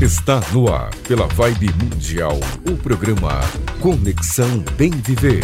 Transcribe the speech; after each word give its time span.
Está 0.00 0.40
no 0.52 0.72
ar, 0.72 0.94
pela 1.08 1.26
Vibe 1.26 1.70
Mundial, 1.82 2.38
o 2.70 2.76
programa 2.76 3.40
Conexão 3.82 4.60
Bem 4.76 4.92
Viver. 4.92 5.42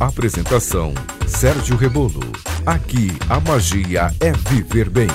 Apresentação: 0.00 0.92
Sérgio 1.28 1.76
Rebolo. 1.76 2.18
Aqui 2.66 3.10
a 3.30 3.38
magia 3.38 4.08
é 4.20 4.32
viver 4.50 4.90
bem. 4.90 5.06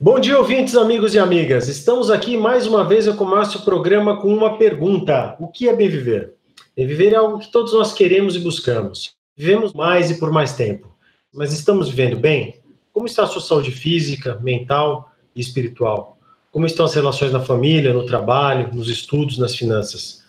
Bom 0.00 0.18
dia, 0.18 0.36
ouvintes, 0.36 0.74
amigos 0.74 1.14
e 1.14 1.18
amigas. 1.20 1.68
Estamos 1.68 2.10
aqui 2.10 2.36
mais 2.36 2.66
uma 2.66 2.82
vez. 2.82 3.06
Eu 3.06 3.14
começo 3.14 3.58
o 3.58 3.64
programa 3.64 4.20
com 4.20 4.34
uma 4.34 4.58
pergunta: 4.58 5.36
O 5.38 5.46
que 5.46 5.68
é 5.68 5.76
bem 5.76 5.88
viver? 5.88 6.34
Bem 6.76 6.88
viver 6.88 7.12
é 7.12 7.16
algo 7.16 7.38
que 7.38 7.52
todos 7.52 7.72
nós 7.72 7.92
queremos 7.92 8.34
e 8.34 8.40
buscamos. 8.40 9.14
Vivemos 9.36 9.72
mais 9.72 10.10
e 10.10 10.18
por 10.18 10.32
mais 10.32 10.54
tempo. 10.54 10.92
Mas 11.32 11.52
estamos 11.52 11.88
vivendo 11.88 12.16
bem? 12.16 12.60
Como 12.92 13.06
está 13.06 13.22
a 13.22 13.28
sua 13.28 13.40
saúde 13.40 13.70
física, 13.70 14.40
mental 14.42 15.08
e 15.32 15.40
espiritual? 15.40 16.15
Como 16.56 16.64
estão 16.64 16.86
as 16.86 16.94
relações 16.94 17.30
na 17.32 17.40
família, 17.40 17.92
no 17.92 18.06
trabalho, 18.06 18.70
nos 18.72 18.88
estudos, 18.88 19.36
nas 19.36 19.54
finanças? 19.54 20.24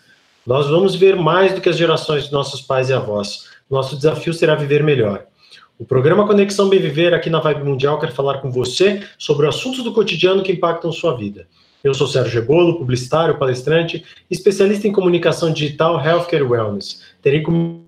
Nós 0.45 0.67
vamos 0.67 0.93
ver 0.93 1.15
mais 1.15 1.53
do 1.53 1.61
que 1.61 1.69
as 1.69 1.77
gerações 1.77 2.25
de 2.25 2.33
nossos 2.33 2.59
pais 2.59 2.89
e 2.89 2.93
avós. 2.93 3.45
Nosso 3.71 3.95
desafio 3.95 4.33
será 4.33 4.53
viver 4.53 4.83
melhor. 4.83 5.25
O 5.79 5.85
programa 5.85 6.27
Conexão 6.27 6.67
Bem 6.67 6.81
Viver 6.81 7.13
aqui 7.13 7.29
na 7.29 7.39
Vibe 7.39 7.63
Mundial 7.63 7.97
quer 7.97 8.11
falar 8.11 8.39
com 8.39 8.51
você 8.51 9.07
sobre 9.17 9.47
assuntos 9.47 9.85
do 9.85 9.93
cotidiano 9.93 10.43
que 10.43 10.51
impactam 10.51 10.91
sua 10.91 11.15
vida. 11.15 11.47
Eu 11.81 11.93
sou 11.93 12.07
Sérgio 12.07 12.41
Rebolo, 12.41 12.77
publicitário, 12.77 13.37
palestrante, 13.37 14.03
especialista 14.29 14.85
em 14.85 14.91
comunicação 14.91 15.53
digital, 15.53 15.97
healthcare 16.05 16.43
e 16.43 16.45
wellness. 16.45 17.03
Terei 17.21 17.41
como 17.41 17.87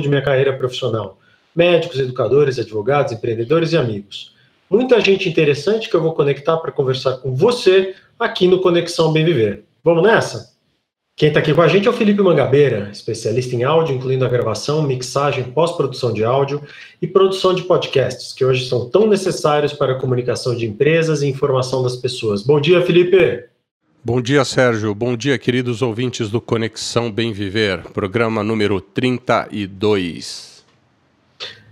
de 0.00 0.08
minha 0.08 0.22
carreira 0.22 0.56
profissional 0.56 1.18
médicos, 1.54 1.98
educadores, 1.98 2.58
advogados, 2.58 3.12
empreendedores 3.12 3.74
e 3.74 3.76
amigos 3.76 4.34
muita 4.70 5.00
gente 5.00 5.28
interessante 5.28 5.88
que 5.88 5.96
eu 5.96 6.02
vou 6.02 6.14
conectar 6.14 6.56
para 6.58 6.72
conversar 6.72 7.18
com 7.18 7.34
você 7.34 7.94
aqui 8.18 8.46
no 8.46 8.60
Conexão 8.60 9.12
Bem 9.12 9.24
Viver. 9.24 9.64
Vamos 9.82 10.02
nessa? 10.02 10.56
Quem 11.18 11.28
está 11.28 11.40
aqui 11.40 11.54
com 11.54 11.62
a 11.62 11.68
gente 11.68 11.88
é 11.88 11.90
o 11.90 11.94
Felipe 11.94 12.20
Mangabeira, 12.20 12.90
especialista 12.92 13.56
em 13.56 13.64
áudio, 13.64 13.96
incluindo 13.96 14.26
a 14.26 14.28
gravação, 14.28 14.82
mixagem, 14.82 15.44
pós-produção 15.44 16.12
de 16.12 16.22
áudio 16.22 16.60
e 17.00 17.06
produção 17.06 17.54
de 17.54 17.62
podcasts, 17.62 18.34
que 18.34 18.44
hoje 18.44 18.68
são 18.68 18.90
tão 18.90 19.06
necessários 19.06 19.72
para 19.72 19.92
a 19.92 19.98
comunicação 19.98 20.54
de 20.54 20.66
empresas 20.66 21.22
e 21.22 21.26
informação 21.26 21.82
das 21.82 21.96
pessoas. 21.96 22.42
Bom 22.42 22.60
dia, 22.60 22.82
Felipe! 22.82 23.44
Bom 24.04 24.20
dia, 24.20 24.44
Sérgio. 24.44 24.94
Bom 24.94 25.16
dia, 25.16 25.38
queridos 25.38 25.80
ouvintes 25.80 26.28
do 26.28 26.38
Conexão 26.38 27.10
Bem 27.10 27.32
Viver, 27.32 27.82
programa 27.94 28.44
número 28.44 28.78
32. 28.78 30.55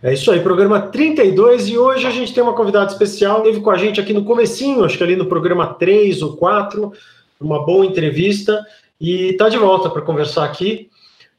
É 0.05 0.13
isso 0.13 0.31
aí, 0.31 0.39
programa 0.41 0.83
32 0.83 1.71
e 1.71 1.79
hoje 1.79 2.07
a 2.07 2.11
gente 2.11 2.35
tem 2.35 2.43
uma 2.43 2.53
convidada 2.53 2.93
especial, 2.93 3.41
teve 3.41 3.63
com 3.63 3.71
a 3.71 3.79
gente 3.79 3.99
aqui 3.99 4.13
no 4.13 4.23
comecinho, 4.23 4.85
acho 4.85 4.99
que 4.99 5.03
ali 5.03 5.17
no 5.17 5.25
programa 5.25 5.73
3 5.73 6.21
ou 6.21 6.37
4, 6.37 6.93
uma 7.41 7.65
boa 7.65 7.87
entrevista 7.87 8.63
e 9.01 9.31
está 9.31 9.49
de 9.49 9.57
volta 9.57 9.89
para 9.89 10.03
conversar 10.03 10.45
aqui. 10.45 10.91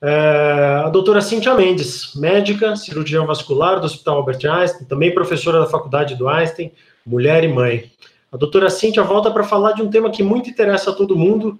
É, 0.01 0.81
a 0.83 0.89
doutora 0.89 1.21
Cintia 1.21 1.53
Mendes, 1.53 2.15
médica, 2.15 2.75
cirurgião 2.75 3.27
vascular 3.27 3.79
do 3.79 3.85
Hospital 3.85 4.17
Albert 4.17 4.43
Einstein, 4.43 4.87
também 4.87 5.13
professora 5.13 5.59
da 5.59 5.67
Faculdade 5.67 6.15
do 6.15 6.27
Einstein, 6.27 6.71
mulher 7.05 7.43
e 7.43 7.47
mãe. 7.47 7.91
A 8.31 8.35
doutora 8.35 8.71
Cintia 8.71 9.03
volta 9.03 9.29
para 9.29 9.43
falar 9.43 9.73
de 9.73 9.83
um 9.83 9.91
tema 9.91 10.09
que 10.09 10.23
muito 10.23 10.49
interessa 10.49 10.89
a 10.89 10.95
todo 10.95 11.15
mundo, 11.15 11.59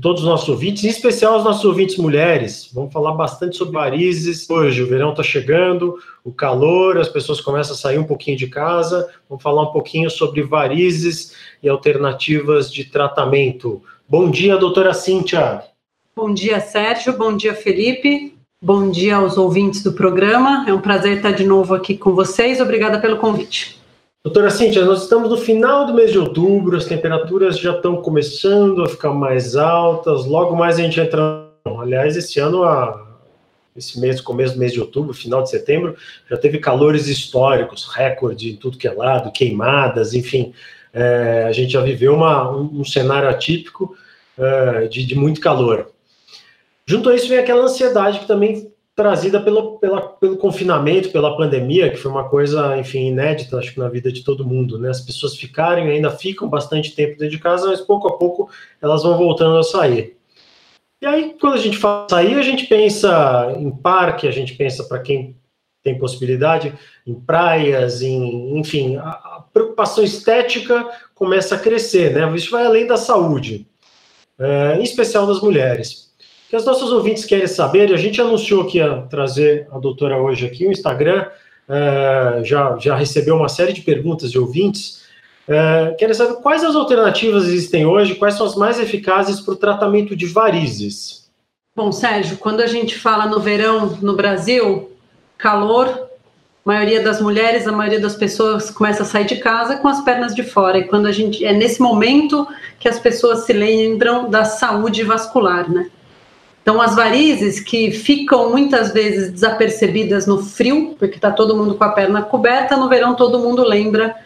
todos 0.00 0.22
os 0.22 0.28
nossos 0.28 0.48
ouvintes, 0.48 0.84
em 0.84 0.88
especial 0.88 1.36
os 1.36 1.44
nossos 1.44 1.64
ouvintes 1.64 1.96
mulheres. 1.96 2.70
Vamos 2.72 2.92
falar 2.92 3.12
bastante 3.12 3.56
sobre 3.56 3.74
varizes. 3.74 4.48
Hoje 4.48 4.82
o 4.82 4.86
verão 4.86 5.10
está 5.10 5.22
chegando, 5.22 5.98
o 6.24 6.32
calor, 6.32 6.98
as 6.98 7.08
pessoas 7.08 7.40
começam 7.40 7.74
a 7.74 7.78
sair 7.78 7.98
um 7.98 8.04
pouquinho 8.04 8.36
de 8.36 8.46
casa. 8.46 9.10
Vamos 9.28 9.42
falar 9.42 9.62
um 9.62 9.72
pouquinho 9.72 10.08
sobre 10.08 10.42
varizes 10.42 11.34
e 11.62 11.68
alternativas 11.68 12.72
de 12.72 12.84
tratamento. 12.84 13.82
Bom 14.08 14.30
dia, 14.30 14.56
doutora 14.56 14.94
Cíntia. 14.94 15.62
Bom 16.16 16.32
dia, 16.32 16.60
Sérgio. 16.60 17.16
Bom 17.16 17.36
dia, 17.36 17.54
Felipe. 17.54 18.34
Bom 18.62 18.90
dia 18.90 19.16
aos 19.16 19.36
ouvintes 19.36 19.82
do 19.82 19.92
programa. 19.92 20.64
É 20.66 20.72
um 20.72 20.80
prazer 20.80 21.18
estar 21.18 21.32
de 21.32 21.44
novo 21.44 21.74
aqui 21.74 21.98
com 21.98 22.14
vocês. 22.14 22.60
Obrigada 22.60 22.98
pelo 22.98 23.18
convite. 23.18 23.83
Doutora 24.24 24.48
Cíntia, 24.48 24.86
nós 24.86 25.02
estamos 25.02 25.28
no 25.28 25.36
final 25.36 25.84
do 25.84 25.92
mês 25.92 26.10
de 26.10 26.18
outubro, 26.18 26.78
as 26.78 26.86
temperaturas 26.86 27.58
já 27.58 27.72
estão 27.76 28.00
começando 28.00 28.82
a 28.82 28.88
ficar 28.88 29.12
mais 29.12 29.54
altas, 29.54 30.24
logo 30.24 30.56
mais 30.56 30.78
a 30.78 30.82
gente 30.82 30.98
entra. 30.98 31.44
Aliás, 31.78 32.16
esse 32.16 32.40
ano, 32.40 32.64
a, 32.64 33.06
esse 33.76 34.00
mês, 34.00 34.22
começo 34.22 34.54
do 34.54 34.60
mês 34.60 34.72
de 34.72 34.80
outubro, 34.80 35.12
final 35.12 35.42
de 35.42 35.50
setembro, 35.50 35.94
já 36.30 36.38
teve 36.38 36.58
calores 36.58 37.06
históricos, 37.06 37.84
recorde 37.84 38.50
em 38.50 38.56
tudo 38.56 38.78
que 38.78 38.88
é 38.88 38.92
lado, 38.92 39.30
queimadas, 39.30 40.14
enfim. 40.14 40.54
É, 40.90 41.44
a 41.46 41.52
gente 41.52 41.74
já 41.74 41.82
viveu 41.82 42.14
uma, 42.14 42.50
um, 42.50 42.82
cenário 42.82 43.28
atípico 43.28 43.94
é, 44.38 44.86
de, 44.86 45.04
de 45.04 45.14
muito 45.14 45.38
calor. 45.38 45.90
Junto 46.86 47.10
a 47.10 47.14
isso 47.14 47.28
vem 47.28 47.36
aquela 47.36 47.64
ansiedade 47.64 48.20
que 48.20 48.26
também 48.26 48.72
trazida 48.94 49.40
pelo, 49.40 49.78
pela, 49.78 50.00
pelo 50.00 50.36
confinamento, 50.36 51.10
pela 51.10 51.36
pandemia, 51.36 51.90
que 51.90 51.96
foi 51.96 52.10
uma 52.10 52.28
coisa, 52.28 52.78
enfim, 52.78 53.08
inédita, 53.08 53.58
acho 53.58 53.72
que 53.72 53.80
na 53.80 53.88
vida 53.88 54.12
de 54.12 54.22
todo 54.22 54.46
mundo, 54.46 54.78
né? 54.78 54.88
As 54.88 55.00
pessoas 55.00 55.36
ficarem, 55.36 55.88
ainda 55.88 56.10
ficam 56.10 56.48
bastante 56.48 56.94
tempo 56.94 57.18
dentro 57.18 57.30
de 57.30 57.38
casa, 57.38 57.66
mas 57.66 57.80
pouco 57.80 58.06
a 58.06 58.16
pouco 58.16 58.48
elas 58.80 59.02
vão 59.02 59.18
voltando 59.18 59.58
a 59.58 59.64
sair. 59.64 60.16
E 61.02 61.06
aí, 61.06 61.36
quando 61.40 61.54
a 61.54 61.58
gente 61.58 61.76
fala 61.76 62.06
sair, 62.08 62.38
a 62.38 62.42
gente 62.42 62.66
pensa 62.66 63.52
em 63.58 63.70
parque, 63.70 64.28
a 64.28 64.30
gente 64.30 64.54
pensa 64.54 64.84
para 64.84 65.00
quem 65.00 65.36
tem 65.82 65.98
possibilidade, 65.98 66.72
em 67.06 67.14
praias, 67.14 68.00
em, 68.00 68.58
enfim, 68.58 68.96
a, 68.96 69.10
a, 69.10 69.44
preocupação 69.52 70.02
estética 70.02 70.88
começa 71.14 71.56
a 71.56 71.58
crescer, 71.58 72.14
né? 72.14 72.34
Isso 72.34 72.50
vai 72.50 72.64
além 72.64 72.86
da 72.86 72.96
saúde, 72.96 73.66
é, 74.38 74.78
em 74.78 74.82
especial 74.82 75.26
das 75.26 75.42
mulheres 75.42 76.13
que 76.54 76.58
os 76.58 76.64
nossos 76.64 76.92
ouvintes 76.92 77.24
querem 77.24 77.48
saber, 77.48 77.92
a 77.92 77.96
gente 77.96 78.20
anunciou 78.20 78.64
que 78.64 78.78
ia 78.78 79.02
trazer 79.10 79.66
a 79.72 79.78
doutora 79.80 80.16
hoje 80.16 80.46
aqui, 80.46 80.64
o 80.64 80.70
Instagram 80.70 81.26
é, 81.68 82.42
já, 82.44 82.76
já 82.78 82.94
recebeu 82.94 83.34
uma 83.34 83.48
série 83.48 83.72
de 83.72 83.80
perguntas 83.80 84.30
de 84.30 84.38
ouvintes. 84.38 85.02
É, 85.48 85.96
querem 85.98 86.14
saber 86.14 86.34
quais 86.34 86.62
as 86.62 86.76
alternativas 86.76 87.48
existem 87.48 87.84
hoje, 87.84 88.14
quais 88.14 88.34
são 88.34 88.46
as 88.46 88.54
mais 88.54 88.78
eficazes 88.78 89.40
para 89.40 89.54
o 89.54 89.56
tratamento 89.56 90.14
de 90.14 90.26
varizes. 90.26 91.28
Bom, 91.74 91.90
Sérgio, 91.90 92.36
quando 92.36 92.60
a 92.60 92.68
gente 92.68 92.96
fala 92.96 93.26
no 93.26 93.40
verão 93.40 93.98
no 94.00 94.14
Brasil, 94.14 94.92
calor, 95.36 95.88
a 95.88 96.08
maioria 96.64 97.02
das 97.02 97.20
mulheres, 97.20 97.66
a 97.66 97.72
maioria 97.72 97.98
das 97.98 98.14
pessoas 98.14 98.70
começa 98.70 99.02
a 99.02 99.06
sair 99.06 99.24
de 99.26 99.38
casa 99.38 99.74
com 99.78 99.88
as 99.88 100.00
pernas 100.04 100.36
de 100.36 100.44
fora. 100.44 100.78
E 100.78 100.84
quando 100.84 101.06
a 101.06 101.12
gente 101.12 101.44
é 101.44 101.52
nesse 101.52 101.82
momento 101.82 102.46
que 102.78 102.88
as 102.88 103.00
pessoas 103.00 103.40
se 103.40 103.52
lembram 103.52 104.30
da 104.30 104.44
saúde 104.44 105.02
vascular, 105.02 105.68
né? 105.68 105.90
Então, 106.64 106.80
as 106.80 106.96
varizes 106.96 107.60
que 107.60 107.90
ficam 107.90 108.50
muitas 108.50 108.90
vezes 108.90 109.30
desapercebidas 109.30 110.26
no 110.26 110.42
frio, 110.42 110.96
porque 110.98 111.16
está 111.16 111.30
todo 111.30 111.54
mundo 111.54 111.74
com 111.74 111.84
a 111.84 111.90
perna 111.90 112.22
coberta, 112.22 112.74
no 112.74 112.88
verão 112.88 113.14
todo 113.14 113.38
mundo 113.38 113.62
lembra 113.62 114.16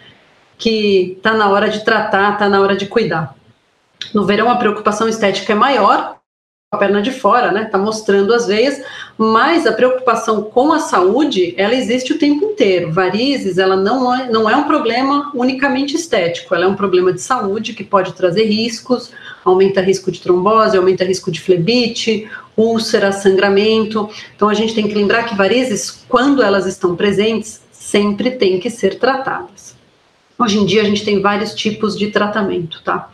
que 0.56 1.14
está 1.16 1.34
na 1.34 1.50
hora 1.50 1.68
de 1.68 1.84
tratar, 1.84 2.34
está 2.34 2.48
na 2.48 2.60
hora 2.60 2.76
de 2.76 2.86
cuidar. 2.86 3.34
No 4.14 4.24
verão, 4.24 4.48
a 4.48 4.54
preocupação 4.54 5.08
estética 5.08 5.52
é 5.52 5.56
maior, 5.56 6.16
a 6.70 6.76
perna 6.76 7.02
de 7.02 7.10
fora, 7.10 7.50
né? 7.50 7.64
Tá 7.64 7.76
mostrando 7.76 8.32
as 8.32 8.46
veias, 8.46 8.84
mas 9.16 9.66
a 9.66 9.72
preocupação 9.72 10.42
com 10.42 10.72
a 10.72 10.78
saúde, 10.78 11.54
ela 11.56 11.74
existe 11.74 12.12
o 12.12 12.18
tempo 12.20 12.44
inteiro. 12.44 12.92
Varizes, 12.92 13.58
ela 13.58 13.74
não 13.74 14.14
é, 14.14 14.30
não 14.30 14.48
é 14.48 14.54
um 14.54 14.64
problema 14.64 15.32
unicamente 15.34 15.96
estético, 15.96 16.54
ela 16.54 16.66
é 16.66 16.68
um 16.68 16.76
problema 16.76 17.12
de 17.12 17.20
saúde 17.20 17.72
que 17.72 17.82
pode 17.82 18.12
trazer 18.12 18.44
riscos, 18.44 19.10
aumenta 19.48 19.80
risco 19.80 20.10
de 20.10 20.20
trombose, 20.20 20.76
aumenta 20.76 21.04
risco 21.04 21.30
de 21.30 21.40
flebite, 21.40 22.28
úlcera, 22.56 23.12
sangramento. 23.12 24.08
Então 24.34 24.48
a 24.48 24.54
gente 24.54 24.74
tem 24.74 24.86
que 24.86 24.94
lembrar 24.94 25.24
que 25.24 25.34
varizes, 25.34 26.04
quando 26.08 26.42
elas 26.42 26.66
estão 26.66 26.94
presentes, 26.94 27.60
sempre 27.72 28.32
tem 28.32 28.58
que 28.60 28.70
ser 28.70 28.98
tratadas. 28.98 29.76
Hoje 30.38 30.58
em 30.58 30.66
dia 30.66 30.82
a 30.82 30.84
gente 30.84 31.04
tem 31.04 31.20
vários 31.20 31.54
tipos 31.54 31.98
de 31.98 32.10
tratamento, 32.10 32.82
tá? 32.84 33.10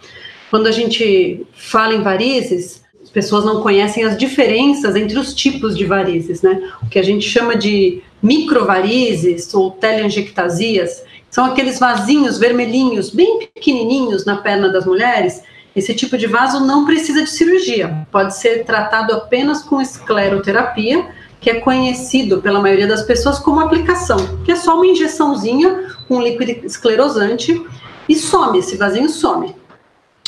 Quando 0.50 0.67
a 0.67 0.73
gente 0.73 1.47
fala 1.55 1.94
em 1.94 2.03
varizes, 2.03 2.85
pessoas 3.14 3.44
não 3.44 3.62
conhecem 3.62 4.03
as 4.03 4.19
diferenças 4.19 4.97
entre 4.97 5.17
os 5.17 5.32
tipos 5.32 5.79
de 5.79 5.85
varizes, 5.85 6.43
né? 6.43 6.69
O 6.82 6.87
que 6.88 6.99
a 6.99 7.03
gente 7.03 7.26
chama 7.26 7.55
de 7.55 8.03
microvarizes 8.20 9.55
ou 9.55 9.70
teleangiectasias 9.70 11.05
são 11.31 11.44
aqueles 11.44 11.79
vasinhos 11.79 12.38
vermelhinhos, 12.38 13.11
bem 13.11 13.38
pequenininhos 13.38 14.25
na 14.25 14.37
perna 14.37 14.69
das 14.69 14.85
mulheres. 14.85 15.43
Esse 15.75 15.93
tipo 15.93 16.17
de 16.17 16.29
vaso 16.29 16.65
não 16.65 16.85
precisa 16.85 17.23
de 17.23 17.31
cirurgia, 17.31 18.06
pode 18.12 18.37
ser 18.37 18.65
tratado 18.65 19.12
apenas 19.12 19.62
com 19.62 19.81
escleroterapia, 19.81 21.05
que 21.41 21.50
é 21.50 21.55
conhecido 21.61 22.41
pela 22.41 22.61
maioria 22.61 22.87
das 22.87 23.03
pessoas 23.03 23.38
como 23.41 23.61
aplicação, 23.61 24.41
que 24.44 24.53
é 24.53 24.56
só 24.56 24.76
uma 24.76 24.87
injeçãozinha 24.87 25.88
com 26.06 26.17
um 26.17 26.23
líquido 26.23 26.65
esclerosante 26.65 27.61
e 28.09 28.15
some, 28.15 28.59
esse 28.59 28.76
vasinho 28.76 29.09
some. 29.09 29.55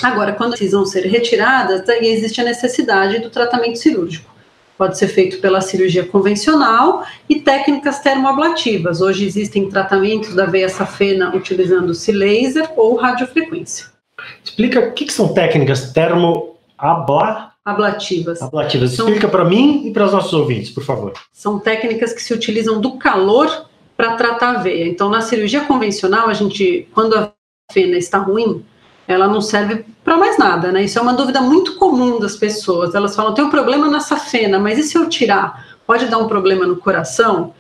Agora, 0.02 0.32
quando 0.32 0.50
precisam 0.50 0.84
ser 0.84 1.06
retiradas, 1.06 1.88
aí 1.88 2.08
existe 2.08 2.40
a 2.40 2.44
necessidade 2.44 3.20
do 3.20 3.30
tratamento 3.30 3.78
cirúrgico. 3.78 4.34
Pode 4.76 4.98
ser 4.98 5.08
feito 5.08 5.40
pela 5.40 5.62
cirurgia 5.62 6.04
convencional 6.04 7.06
e 7.28 7.36
técnicas 7.40 8.00
termoablativas. 8.00 9.00
Hoje 9.00 9.24
existem 9.24 9.70
tratamentos 9.70 10.34
da 10.34 10.44
veia 10.44 10.68
safena 10.68 11.34
utilizando-se 11.34 12.12
laser 12.12 12.70
ou 12.76 12.94
radiofrequência. 12.96 13.95
Explica 14.44 14.80
o 14.80 14.92
que, 14.92 15.06
que 15.06 15.12
são 15.12 15.32
técnicas 15.32 15.92
termoabla... 15.92 17.52
ablativas. 17.64 18.42
Ablativas. 18.42 18.92
Explica 18.92 19.28
para 19.28 19.44
mim 19.44 19.86
e 19.86 19.92
para 19.92 20.04
os 20.04 20.12
nossos 20.12 20.32
ouvintes, 20.32 20.70
por 20.70 20.84
favor. 20.84 21.12
São 21.32 21.58
técnicas 21.58 22.12
que 22.12 22.22
se 22.22 22.32
utilizam 22.32 22.80
do 22.80 22.98
calor 22.98 23.66
para 23.96 24.14
tratar 24.16 24.56
a 24.56 24.58
veia. 24.58 24.86
Então, 24.86 25.08
na 25.08 25.20
cirurgia 25.20 25.62
convencional, 25.62 26.28
a 26.28 26.34
gente, 26.34 26.88
quando 26.92 27.16
a 27.16 27.32
fena 27.72 27.96
está 27.96 28.18
ruim, 28.18 28.64
ela 29.08 29.26
não 29.26 29.40
serve 29.40 29.84
para 30.04 30.16
mais 30.16 30.38
nada, 30.38 30.72
né? 30.72 30.82
Isso 30.84 30.98
é 30.98 31.02
uma 31.02 31.14
dúvida 31.14 31.40
muito 31.40 31.76
comum 31.76 32.18
das 32.18 32.36
pessoas. 32.36 32.94
Elas 32.94 33.14
falam: 33.14 33.34
tem 33.34 33.44
um 33.44 33.50
problema 33.50 33.88
nessa 33.88 34.16
fena, 34.16 34.58
mas 34.58 34.78
e 34.78 34.82
se 34.82 34.96
eu 34.96 35.08
tirar? 35.08 35.66
Pode 35.86 36.06
dar 36.06 36.18
um 36.18 36.26
problema 36.26 36.66
no 36.66 36.76
coração? 36.76 37.54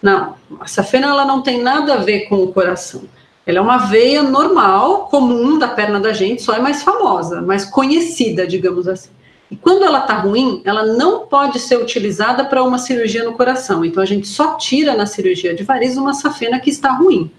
Não, 0.00 0.36
a 0.60 0.66
safena 0.66 1.08
ela 1.08 1.24
não 1.24 1.42
tem 1.42 1.62
nada 1.62 1.94
a 1.94 1.96
ver 1.96 2.28
com 2.28 2.36
o 2.36 2.52
coração. 2.52 3.04
Ela 3.46 3.58
é 3.58 3.60
uma 3.60 3.76
veia 3.76 4.22
normal, 4.22 5.08
comum 5.10 5.58
da 5.58 5.68
perna 5.68 6.00
da 6.00 6.12
gente, 6.12 6.42
só 6.42 6.54
é 6.54 6.58
mais 6.58 6.82
famosa, 6.82 7.42
mais 7.42 7.64
conhecida, 7.64 8.46
digamos 8.46 8.88
assim. 8.88 9.10
E 9.50 9.56
quando 9.56 9.84
ela 9.84 10.00
está 10.00 10.14
ruim, 10.14 10.62
ela 10.64 10.84
não 10.84 11.26
pode 11.26 11.60
ser 11.60 11.76
utilizada 11.76 12.44
para 12.44 12.64
uma 12.64 12.78
cirurgia 12.78 13.22
no 13.22 13.34
coração. 13.34 13.84
Então 13.84 14.02
a 14.02 14.06
gente 14.06 14.26
só 14.26 14.56
tira 14.56 14.94
na 14.96 15.06
cirurgia 15.06 15.54
de 15.54 15.62
varizes 15.62 15.96
uma 15.96 16.14
safena 16.14 16.58
que 16.58 16.70
está 16.70 16.90
ruim. 16.90 17.30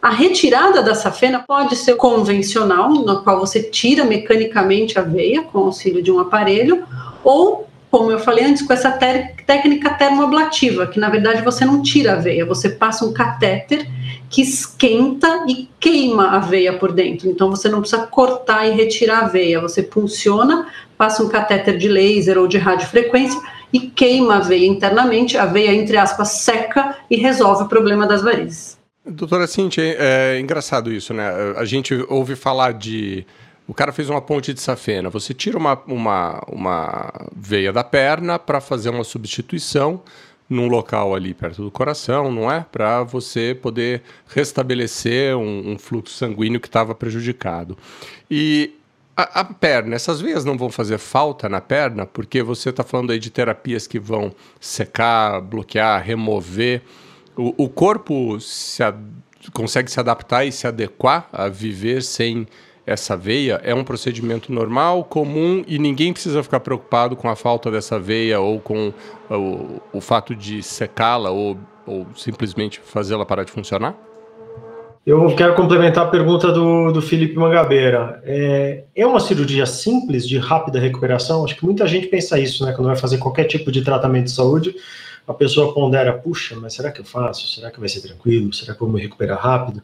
A 0.00 0.10
retirada 0.10 0.80
da 0.80 0.94
safena 0.94 1.44
pode 1.46 1.76
ser 1.76 1.96
convencional, 1.96 2.88
no 2.88 3.22
qual 3.22 3.40
você 3.40 3.60
tira 3.60 4.04
mecanicamente 4.04 4.98
a 4.98 5.02
veia 5.02 5.42
com 5.42 5.58
auxílio 5.58 6.00
de 6.00 6.10
um 6.10 6.20
aparelho, 6.20 6.86
ou, 7.22 7.67
como 7.90 8.10
eu 8.10 8.18
falei 8.18 8.44
antes, 8.44 8.62
com 8.62 8.72
essa 8.72 8.90
técnica 8.90 9.90
termoablativa, 9.90 10.86
que 10.86 11.00
na 11.00 11.08
verdade 11.08 11.42
você 11.42 11.64
não 11.64 11.82
tira 11.82 12.12
a 12.12 12.16
veia, 12.16 12.44
você 12.44 12.68
passa 12.68 13.04
um 13.04 13.12
catéter 13.12 13.88
que 14.28 14.42
esquenta 14.42 15.46
e 15.48 15.68
queima 15.80 16.30
a 16.30 16.38
veia 16.38 16.74
por 16.74 16.92
dentro. 16.92 17.28
Então 17.28 17.50
você 17.50 17.68
não 17.68 17.80
precisa 17.80 18.06
cortar 18.06 18.66
e 18.66 18.72
retirar 18.72 19.24
a 19.24 19.28
veia, 19.28 19.60
você 19.60 19.82
funciona, 19.82 20.68
passa 20.96 21.22
um 21.22 21.28
catéter 21.28 21.78
de 21.78 21.88
laser 21.88 22.38
ou 22.38 22.46
de 22.46 22.58
radiofrequência 22.58 23.40
e 23.72 23.80
queima 23.80 24.36
a 24.36 24.40
veia 24.40 24.66
internamente, 24.66 25.36
a 25.36 25.46
veia, 25.46 25.72
entre 25.74 25.96
aspas, 25.96 26.28
seca 26.28 26.96
e 27.10 27.16
resolve 27.16 27.64
o 27.64 27.68
problema 27.68 28.06
das 28.06 28.22
varizes. 28.22 28.78
Doutora 29.04 29.46
Cintia, 29.46 29.82
é, 29.82 30.36
é 30.36 30.40
engraçado 30.40 30.92
isso, 30.92 31.14
né? 31.14 31.30
A 31.56 31.64
gente 31.64 31.94
ouve 32.08 32.36
falar 32.36 32.72
de. 32.72 33.26
O 33.68 33.74
cara 33.74 33.92
fez 33.92 34.08
uma 34.08 34.22
ponte 34.22 34.54
de 34.54 34.62
safena. 34.62 35.10
Você 35.10 35.34
tira 35.34 35.58
uma, 35.58 35.78
uma, 35.86 36.42
uma 36.48 37.12
veia 37.36 37.70
da 37.70 37.84
perna 37.84 38.38
para 38.38 38.62
fazer 38.62 38.88
uma 38.88 39.04
substituição 39.04 40.02
num 40.48 40.66
local 40.66 41.14
ali 41.14 41.34
perto 41.34 41.62
do 41.62 41.70
coração, 41.70 42.32
não 42.32 42.50
é? 42.50 42.64
Para 42.72 43.02
você 43.02 43.54
poder 43.54 44.02
restabelecer 44.26 45.36
um, 45.36 45.72
um 45.72 45.78
fluxo 45.78 46.14
sanguíneo 46.14 46.58
que 46.58 46.66
estava 46.66 46.94
prejudicado. 46.94 47.76
E 48.30 48.74
a, 49.14 49.40
a, 49.40 49.44
perna, 49.44 49.94
essas 49.94 50.22
veias 50.22 50.46
não 50.46 50.56
vão 50.56 50.70
fazer 50.70 50.96
falta 50.96 51.46
na 51.46 51.60
perna, 51.60 52.06
porque 52.06 52.42
você 52.42 52.70
está 52.70 52.82
falando 52.82 53.10
aí 53.10 53.18
de 53.18 53.28
terapias 53.28 53.86
que 53.86 53.98
vão 53.98 54.32
secar, 54.58 55.42
bloquear, 55.42 56.02
remover. 56.02 56.80
O, 57.36 57.64
o 57.64 57.68
corpo 57.68 58.40
se 58.40 58.82
a, 58.82 58.94
consegue 59.52 59.90
se 59.90 60.00
adaptar 60.00 60.46
e 60.46 60.52
se 60.52 60.66
adequar 60.66 61.28
a 61.30 61.48
viver 61.48 62.02
sem 62.02 62.46
essa 62.88 63.16
veia? 63.16 63.60
É 63.62 63.74
um 63.74 63.84
procedimento 63.84 64.52
normal, 64.52 65.04
comum 65.04 65.62
e 65.66 65.78
ninguém 65.78 66.12
precisa 66.12 66.42
ficar 66.42 66.60
preocupado 66.60 67.14
com 67.14 67.28
a 67.28 67.36
falta 67.36 67.70
dessa 67.70 67.98
veia 67.98 68.40
ou 68.40 68.58
com 68.58 68.92
o, 69.30 69.80
o 69.92 70.00
fato 70.00 70.34
de 70.34 70.62
secá-la 70.62 71.30
ou, 71.30 71.58
ou 71.86 72.06
simplesmente 72.16 72.80
fazê-la 72.80 73.26
parar 73.26 73.44
de 73.44 73.52
funcionar? 73.52 73.94
Eu 75.06 75.34
quero 75.34 75.54
complementar 75.54 76.04
a 76.06 76.10
pergunta 76.10 76.52
do, 76.52 76.92
do 76.92 77.00
Felipe 77.00 77.34
Mangabeira. 77.34 78.20
É, 78.24 78.84
é 78.94 79.06
uma 79.06 79.20
cirurgia 79.20 79.64
simples, 79.64 80.28
de 80.28 80.36
rápida 80.36 80.78
recuperação? 80.78 81.44
Acho 81.44 81.56
que 81.56 81.64
muita 81.64 81.86
gente 81.86 82.08
pensa 82.08 82.38
isso, 82.38 82.64
né? 82.66 82.72
Quando 82.72 82.88
vai 82.88 82.96
fazer 82.96 83.16
qualquer 83.16 83.44
tipo 83.44 83.72
de 83.72 83.82
tratamento 83.82 84.24
de 84.24 84.32
saúde, 84.32 84.74
a 85.26 85.32
pessoa 85.32 85.72
pondera, 85.72 86.12
puxa, 86.12 86.56
mas 86.60 86.74
será 86.74 86.92
que 86.92 87.00
eu 87.00 87.06
faço? 87.06 87.48
Será 87.48 87.70
que 87.70 87.80
vai 87.80 87.88
ser 87.88 88.02
tranquilo? 88.02 88.52
Será 88.52 88.74
que 88.74 88.82
eu 88.82 88.86
vou 88.86 88.96
me 88.96 89.02
recuperar 89.02 89.38
rápido? 89.38 89.82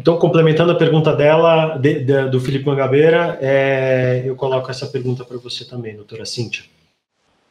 Então, 0.00 0.16
complementando 0.16 0.72
a 0.72 0.76
pergunta 0.76 1.14
dela, 1.14 1.76
de, 1.76 2.00
de, 2.02 2.30
do 2.30 2.40
Felipe 2.40 2.64
Mangabeira, 2.64 3.38
é, 3.38 4.22
eu 4.24 4.34
coloco 4.34 4.70
essa 4.70 4.86
pergunta 4.86 5.26
para 5.26 5.36
você 5.36 5.62
também, 5.62 5.94
doutora 5.94 6.24
Cíntia. 6.24 6.64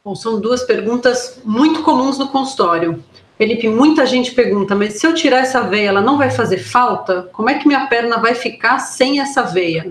Bom, 0.04 0.16
são 0.16 0.40
duas 0.40 0.64
perguntas 0.64 1.40
muito 1.44 1.84
comuns 1.84 2.18
no 2.18 2.26
consultório. 2.26 3.04
Felipe, 3.38 3.68
muita 3.68 4.04
gente 4.04 4.32
pergunta, 4.32 4.74
mas 4.74 4.94
se 4.94 5.06
eu 5.06 5.14
tirar 5.14 5.38
essa 5.38 5.60
veia, 5.60 5.90
ela 5.90 6.00
não 6.00 6.18
vai 6.18 6.28
fazer 6.28 6.58
falta? 6.58 7.28
Como 7.32 7.48
é 7.48 7.54
que 7.56 7.68
minha 7.68 7.86
perna 7.86 8.18
vai 8.18 8.34
ficar 8.34 8.80
sem 8.80 9.20
essa 9.20 9.42
veia? 9.42 9.88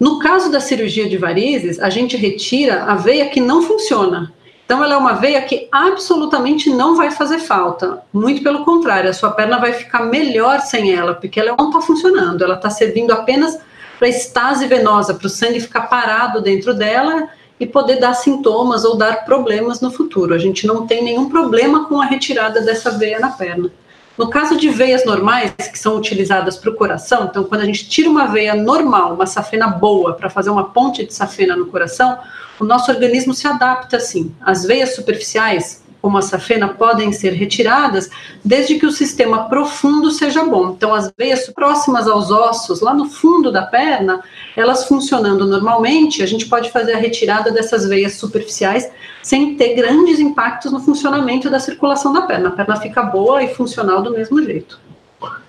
No 0.00 0.18
caso 0.18 0.50
da 0.50 0.58
cirurgia 0.58 1.08
de 1.08 1.16
varizes, 1.16 1.78
a 1.78 1.88
gente 1.88 2.16
retira 2.16 2.82
a 2.86 2.96
veia 2.96 3.28
que 3.28 3.40
não 3.40 3.62
funciona. 3.62 4.32
Então, 4.72 4.82
ela 4.82 4.94
é 4.94 4.96
uma 4.96 5.12
veia 5.12 5.42
que 5.42 5.68
absolutamente 5.70 6.70
não 6.70 6.96
vai 6.96 7.10
fazer 7.10 7.40
falta. 7.40 8.02
Muito 8.10 8.42
pelo 8.42 8.64
contrário, 8.64 9.10
a 9.10 9.12
sua 9.12 9.30
perna 9.30 9.58
vai 9.58 9.74
ficar 9.74 10.02
melhor 10.04 10.60
sem 10.60 10.94
ela, 10.94 11.12
porque 11.12 11.38
ela 11.38 11.54
não 11.58 11.66
está 11.68 11.82
funcionando, 11.82 12.42
ela 12.42 12.54
está 12.54 12.70
servindo 12.70 13.10
apenas 13.10 13.58
para 13.98 14.08
estase 14.08 14.66
venosa, 14.66 15.12
para 15.12 15.26
o 15.26 15.28
sangue 15.28 15.60
ficar 15.60 15.82
parado 15.82 16.40
dentro 16.40 16.72
dela 16.72 17.28
e 17.60 17.66
poder 17.66 18.00
dar 18.00 18.14
sintomas 18.14 18.82
ou 18.82 18.96
dar 18.96 19.26
problemas 19.26 19.82
no 19.82 19.90
futuro. 19.90 20.32
A 20.32 20.38
gente 20.38 20.66
não 20.66 20.86
tem 20.86 21.04
nenhum 21.04 21.28
problema 21.28 21.84
com 21.84 22.00
a 22.00 22.06
retirada 22.06 22.62
dessa 22.62 22.92
veia 22.92 23.20
na 23.20 23.28
perna. 23.28 23.70
No 24.16 24.28
caso 24.28 24.56
de 24.56 24.68
veias 24.68 25.04
normais, 25.04 25.52
que 25.56 25.78
são 25.78 25.96
utilizadas 25.96 26.56
para 26.56 26.70
o 26.70 26.74
coração, 26.74 27.24
então 27.30 27.44
quando 27.44 27.62
a 27.62 27.64
gente 27.64 27.88
tira 27.88 28.10
uma 28.10 28.26
veia 28.26 28.54
normal, 28.54 29.14
uma 29.14 29.26
safena 29.26 29.66
boa, 29.66 30.14
para 30.14 30.28
fazer 30.28 30.50
uma 30.50 30.70
ponte 30.70 31.04
de 31.04 31.14
safena 31.14 31.56
no 31.56 31.66
coração, 31.66 32.18
o 32.60 32.64
nosso 32.64 32.90
organismo 32.90 33.32
se 33.32 33.46
adapta 33.46 33.96
assim. 33.96 34.34
As 34.40 34.64
veias 34.64 34.94
superficiais, 34.94 35.81
como 36.02 36.18
a 36.18 36.22
safena, 36.22 36.66
podem 36.66 37.12
ser 37.12 37.30
retiradas 37.30 38.10
desde 38.44 38.76
que 38.76 38.84
o 38.84 38.90
sistema 38.90 39.48
profundo 39.48 40.10
seja 40.10 40.44
bom. 40.44 40.70
Então, 40.70 40.92
as 40.92 41.12
veias 41.16 41.48
próximas 41.48 42.08
aos 42.08 42.30
ossos, 42.32 42.80
lá 42.80 42.92
no 42.92 43.08
fundo 43.08 43.52
da 43.52 43.62
perna, 43.62 44.20
elas 44.56 44.84
funcionando 44.88 45.46
normalmente, 45.46 46.20
a 46.20 46.26
gente 46.26 46.46
pode 46.46 46.72
fazer 46.72 46.94
a 46.94 46.98
retirada 46.98 47.52
dessas 47.52 47.86
veias 47.86 48.14
superficiais 48.14 48.90
sem 49.22 49.56
ter 49.56 49.74
grandes 49.74 50.18
impactos 50.18 50.72
no 50.72 50.80
funcionamento 50.80 51.48
da 51.48 51.60
circulação 51.60 52.12
da 52.12 52.22
perna. 52.22 52.48
A 52.48 52.52
perna 52.52 52.76
fica 52.76 53.02
boa 53.04 53.42
e 53.44 53.54
funcional 53.54 54.02
do 54.02 54.10
mesmo 54.10 54.42
jeito. 54.42 54.80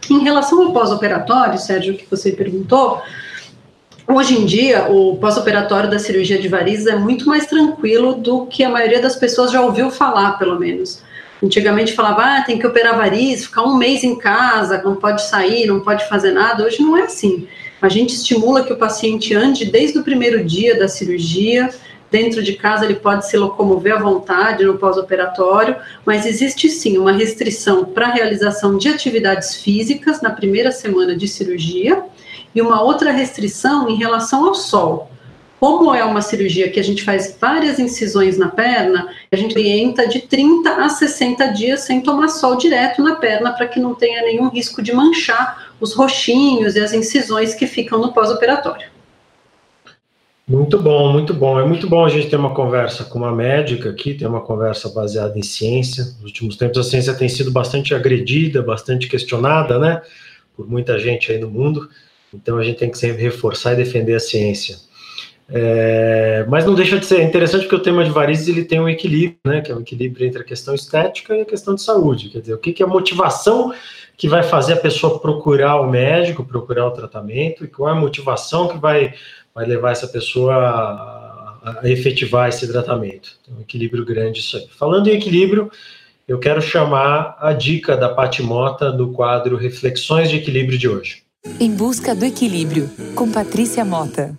Em 0.08 0.20
relação 0.20 0.62
ao 0.62 0.72
pós-operatório, 0.72 1.58
Sérgio, 1.58 1.98
que 1.98 2.06
você 2.10 2.32
perguntou, 2.32 3.02
Hoje 4.06 4.38
em 4.38 4.46
dia, 4.46 4.92
o 4.92 5.16
pós-operatório 5.16 5.90
da 5.90 5.98
cirurgia 5.98 6.38
de 6.38 6.50
varizes 6.50 6.88
é 6.88 6.96
muito 6.96 7.26
mais 7.26 7.46
tranquilo 7.46 8.16
do 8.16 8.46
que 8.46 8.64
a 8.64 8.70
maioria 8.70 9.02
das 9.02 9.16
pessoas 9.16 9.52
já 9.52 9.62
ouviu 9.62 9.90
falar, 9.90 10.38
pelo 10.38 10.60
menos. 10.60 11.02
Antigamente 11.42 11.94
falava, 11.94 12.22
ah, 12.22 12.42
tem 12.42 12.60
que 12.60 12.68
operar 12.68 12.98
varizes, 12.98 13.46
ficar 13.46 13.64
um 13.64 13.78
mês 13.78 14.04
em 14.04 14.18
casa, 14.18 14.82
não 14.84 14.96
pode 14.96 15.24
sair, 15.24 15.68
não 15.68 15.80
pode 15.80 16.08
fazer 16.10 16.32
nada. 16.32 16.66
Hoje 16.66 16.82
não 16.82 16.98
é 16.98 17.04
assim. 17.04 17.48
A 17.82 17.88
gente 17.88 18.14
estimula 18.14 18.64
que 18.64 18.74
o 18.74 18.78
paciente 18.78 19.34
ande 19.34 19.66
desde 19.66 19.98
o 19.98 20.04
primeiro 20.04 20.44
dia 20.44 20.78
da 20.78 20.88
cirurgia, 20.88 21.70
dentro 22.14 22.44
de 22.44 22.54
casa 22.54 22.86
ele 22.86 22.94
pode 22.94 23.28
se 23.28 23.36
locomover 23.36 23.96
à 23.96 24.00
vontade 24.00 24.64
no 24.64 24.78
pós-operatório, 24.78 25.76
mas 26.06 26.28
existe 26.28 26.70
sim 26.70 26.96
uma 26.96 27.12
restrição 27.12 27.86
para 27.86 28.06
a 28.06 28.14
realização 28.14 28.78
de 28.78 28.88
atividades 28.88 29.56
físicas 29.56 30.22
na 30.22 30.30
primeira 30.30 30.72
semana 30.72 31.16
de 31.16 31.28
cirurgia 31.28 32.04
e 32.54 32.62
uma 32.62 32.84
outra 32.84 33.12
restrição 33.12 33.90
em 33.90 33.96
relação 33.96 34.46
ao 34.46 34.54
sol. 34.54 35.10
Como 35.60 35.92
é 35.96 36.04
uma 36.04 36.22
cirurgia 36.22 36.70
que 36.70 36.80
a 36.80 36.84
gente 36.84 37.04
faz 37.04 37.36
várias 37.42 37.80
incisões 37.80 38.38
na 38.38 38.50
perna, 38.50 39.08
a 39.32 39.36
gente 39.36 39.58
orienta 39.58 40.08
de 40.08 40.20
30 40.20 40.70
a 40.70 40.90
60 40.90 41.48
dias 41.48 41.80
sem 41.80 42.00
tomar 42.00 42.28
sol 42.28 42.56
direto 42.58 43.02
na 43.02 43.16
perna 43.16 43.54
para 43.54 43.68
que 43.68 43.80
não 43.80 43.96
tenha 43.96 44.22
nenhum 44.22 44.50
risco 44.50 44.84
de 44.84 44.94
manchar 44.94 45.74
os 45.82 45.96
roxinhos 45.96 46.76
e 46.76 46.80
as 46.80 46.94
incisões 46.94 47.56
que 47.56 47.66
ficam 47.66 47.98
no 47.98 48.14
pós-operatório. 48.14 48.93
Muito 50.46 50.78
bom, 50.78 51.14
muito 51.14 51.34
bom. 51.34 51.58
É 51.58 51.66
muito 51.66 51.88
bom 51.88 52.04
a 52.04 52.10
gente 52.10 52.30
ter 52.30 52.36
uma 52.36 52.54
conversa 52.54 53.06
com 53.06 53.18
uma 53.18 53.34
médica 53.34 53.90
aqui, 53.90 54.14
ter 54.14 54.28
uma 54.28 54.42
conversa 54.42 54.90
baseada 54.90 55.40
em 55.40 55.44
ciência. 55.44 56.04
Nos 56.04 56.24
últimos 56.26 56.58
tempos 56.58 56.78
a 56.78 56.84
ciência 56.84 57.14
tem 57.14 57.30
sido 57.30 57.50
bastante 57.50 57.96
agredida, 57.96 58.62
bastante 58.62 59.08
questionada, 59.08 59.80
né, 59.80 60.02
por 60.56 60.70
muita 60.70 61.00
gente 61.00 61.32
aí 61.32 61.40
no 61.40 61.50
mundo. 61.50 61.90
Então 62.34 62.58
a 62.58 62.64
gente 62.64 62.78
tem 62.78 62.92
que 62.92 62.98
sempre 62.98 63.24
reforçar 63.24 63.74
e 63.74 63.78
defender 63.78 64.16
a 64.16 64.20
ciência. 64.20 64.78
É, 65.50 66.46
mas 66.48 66.66
não 66.66 66.74
deixa 66.74 66.98
de 66.98 67.06
ser 67.06 67.22
interessante 67.22 67.64
porque 67.64 67.76
o 67.76 67.82
tema 67.82 68.04
de 68.04 68.10
varizes 68.10 68.48
ele 68.48 68.64
tem 68.64 68.80
um 68.80 68.90
equilíbrio, 68.90 69.38
né, 69.46 69.62
que 69.62 69.72
é 69.72 69.76
um 69.76 69.82
equilíbrio 69.82 70.26
entre 70.26 70.42
a 70.42 70.46
questão 70.46 70.74
estética 70.74 71.36
e 71.36 71.42
a 71.42 71.46
questão 71.46 71.76
de 71.76 71.82
saúde. 71.82 72.30
Quer 72.30 72.40
dizer, 72.40 72.54
o 72.54 72.58
que, 72.58 72.74
que 72.74 72.82
é 72.82 72.86
a 72.86 72.90
motivação 72.90 73.74
que 74.18 74.28
vai 74.28 74.44
fazer 74.44 74.74
a 74.74 74.78
pessoa 74.78 75.20
procurar 75.20 75.82
o 75.82 75.90
médico, 75.90 76.46
procurar 76.46 76.88
o 76.88 76.92
tratamento, 76.92 77.64
e 77.64 77.68
qual 77.68 77.90
é 77.90 77.92
a 77.92 78.00
motivação 78.00 78.68
que 78.68 78.78
vai, 78.78 79.14
vai 79.54 79.66
levar 79.66 79.92
essa 79.92 80.08
pessoa 80.08 80.56
a, 80.56 81.80
a 81.82 81.90
efetivar 81.90 82.50
esse 82.50 82.68
tratamento. 82.68 83.38
Tem 83.46 83.56
um 83.56 83.62
equilíbrio 83.62 84.06
grande 84.06 84.40
isso 84.40 84.58
aí. 84.58 84.68
Falando 84.78 85.08
em 85.08 85.16
equilíbrio, 85.16 85.70
eu 86.28 86.40
quero 86.40 86.62
chamar 86.62 87.38
a 87.40 87.52
dica 87.54 87.98
da 87.98 88.10
Patimota 88.10 88.92
no 88.92 89.12
quadro 89.12 89.58
Reflexões 89.58 90.30
de 90.30 90.38
Equilíbrio 90.38 90.78
de 90.78 90.88
hoje. 90.88 91.24
Em 91.60 91.72
busca 91.76 92.16
do 92.16 92.24
equilíbrio, 92.24 92.90
com 93.16 93.30
Patrícia 93.30 93.84
Mota. 93.84 94.38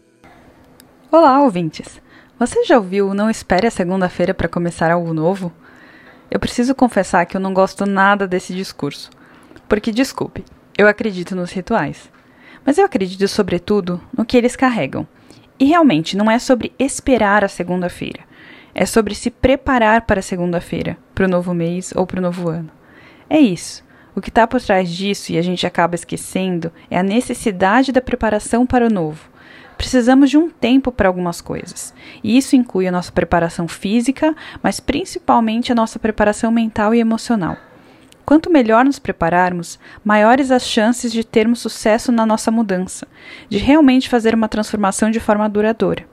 Olá, 1.16 1.40
ouvintes. 1.44 2.02
Você 2.40 2.64
já 2.64 2.76
ouviu 2.76 3.14
Não 3.14 3.30
Espere 3.30 3.68
a 3.68 3.70
Segunda-feira 3.70 4.34
para 4.34 4.48
começar 4.48 4.90
algo 4.90 5.14
novo? 5.14 5.52
Eu 6.28 6.40
preciso 6.40 6.74
confessar 6.74 7.24
que 7.24 7.36
eu 7.36 7.40
não 7.40 7.54
gosto 7.54 7.86
nada 7.86 8.26
desse 8.26 8.52
discurso. 8.52 9.10
Porque, 9.68 9.92
desculpe, 9.92 10.44
eu 10.76 10.88
acredito 10.88 11.36
nos 11.36 11.52
rituais. 11.52 12.10
Mas 12.66 12.78
eu 12.78 12.84
acredito, 12.84 13.28
sobretudo, 13.28 14.00
no 14.12 14.24
que 14.24 14.36
eles 14.36 14.56
carregam. 14.56 15.06
E 15.56 15.66
realmente 15.66 16.16
não 16.16 16.28
é 16.28 16.36
sobre 16.40 16.72
esperar 16.80 17.44
a 17.44 17.48
segunda-feira. 17.48 18.24
É 18.74 18.84
sobre 18.84 19.14
se 19.14 19.30
preparar 19.30 20.00
para 20.06 20.18
a 20.18 20.20
segunda-feira, 20.20 20.98
para 21.14 21.26
o 21.26 21.30
novo 21.30 21.54
mês 21.54 21.92
ou 21.94 22.04
para 22.08 22.18
o 22.18 22.22
novo 22.22 22.48
ano. 22.48 22.70
É 23.30 23.38
isso. 23.38 23.84
O 24.16 24.20
que 24.20 24.30
está 24.30 24.48
por 24.48 24.60
trás 24.60 24.90
disso 24.90 25.30
e 25.30 25.38
a 25.38 25.42
gente 25.42 25.64
acaba 25.64 25.94
esquecendo 25.94 26.72
é 26.90 26.98
a 26.98 27.04
necessidade 27.04 27.92
da 27.92 28.00
preparação 28.00 28.66
para 28.66 28.88
o 28.88 28.90
novo. 28.92 29.32
Precisamos 29.84 30.30
de 30.30 30.38
um 30.38 30.48
tempo 30.48 30.90
para 30.90 31.10
algumas 31.10 31.42
coisas. 31.42 31.92
E 32.22 32.38
isso 32.38 32.56
inclui 32.56 32.88
a 32.88 32.90
nossa 32.90 33.12
preparação 33.12 33.68
física, 33.68 34.34
mas 34.62 34.80
principalmente 34.80 35.70
a 35.70 35.74
nossa 35.74 35.98
preparação 35.98 36.50
mental 36.50 36.94
e 36.94 37.00
emocional. 37.00 37.58
Quanto 38.24 38.50
melhor 38.50 38.82
nos 38.86 38.98
prepararmos, 38.98 39.78
maiores 40.02 40.50
as 40.50 40.66
chances 40.66 41.12
de 41.12 41.22
termos 41.22 41.58
sucesso 41.58 42.10
na 42.10 42.24
nossa 42.24 42.50
mudança, 42.50 43.06
de 43.50 43.58
realmente 43.58 44.08
fazer 44.08 44.34
uma 44.34 44.48
transformação 44.48 45.10
de 45.10 45.20
forma 45.20 45.46
duradoura. 45.50 46.06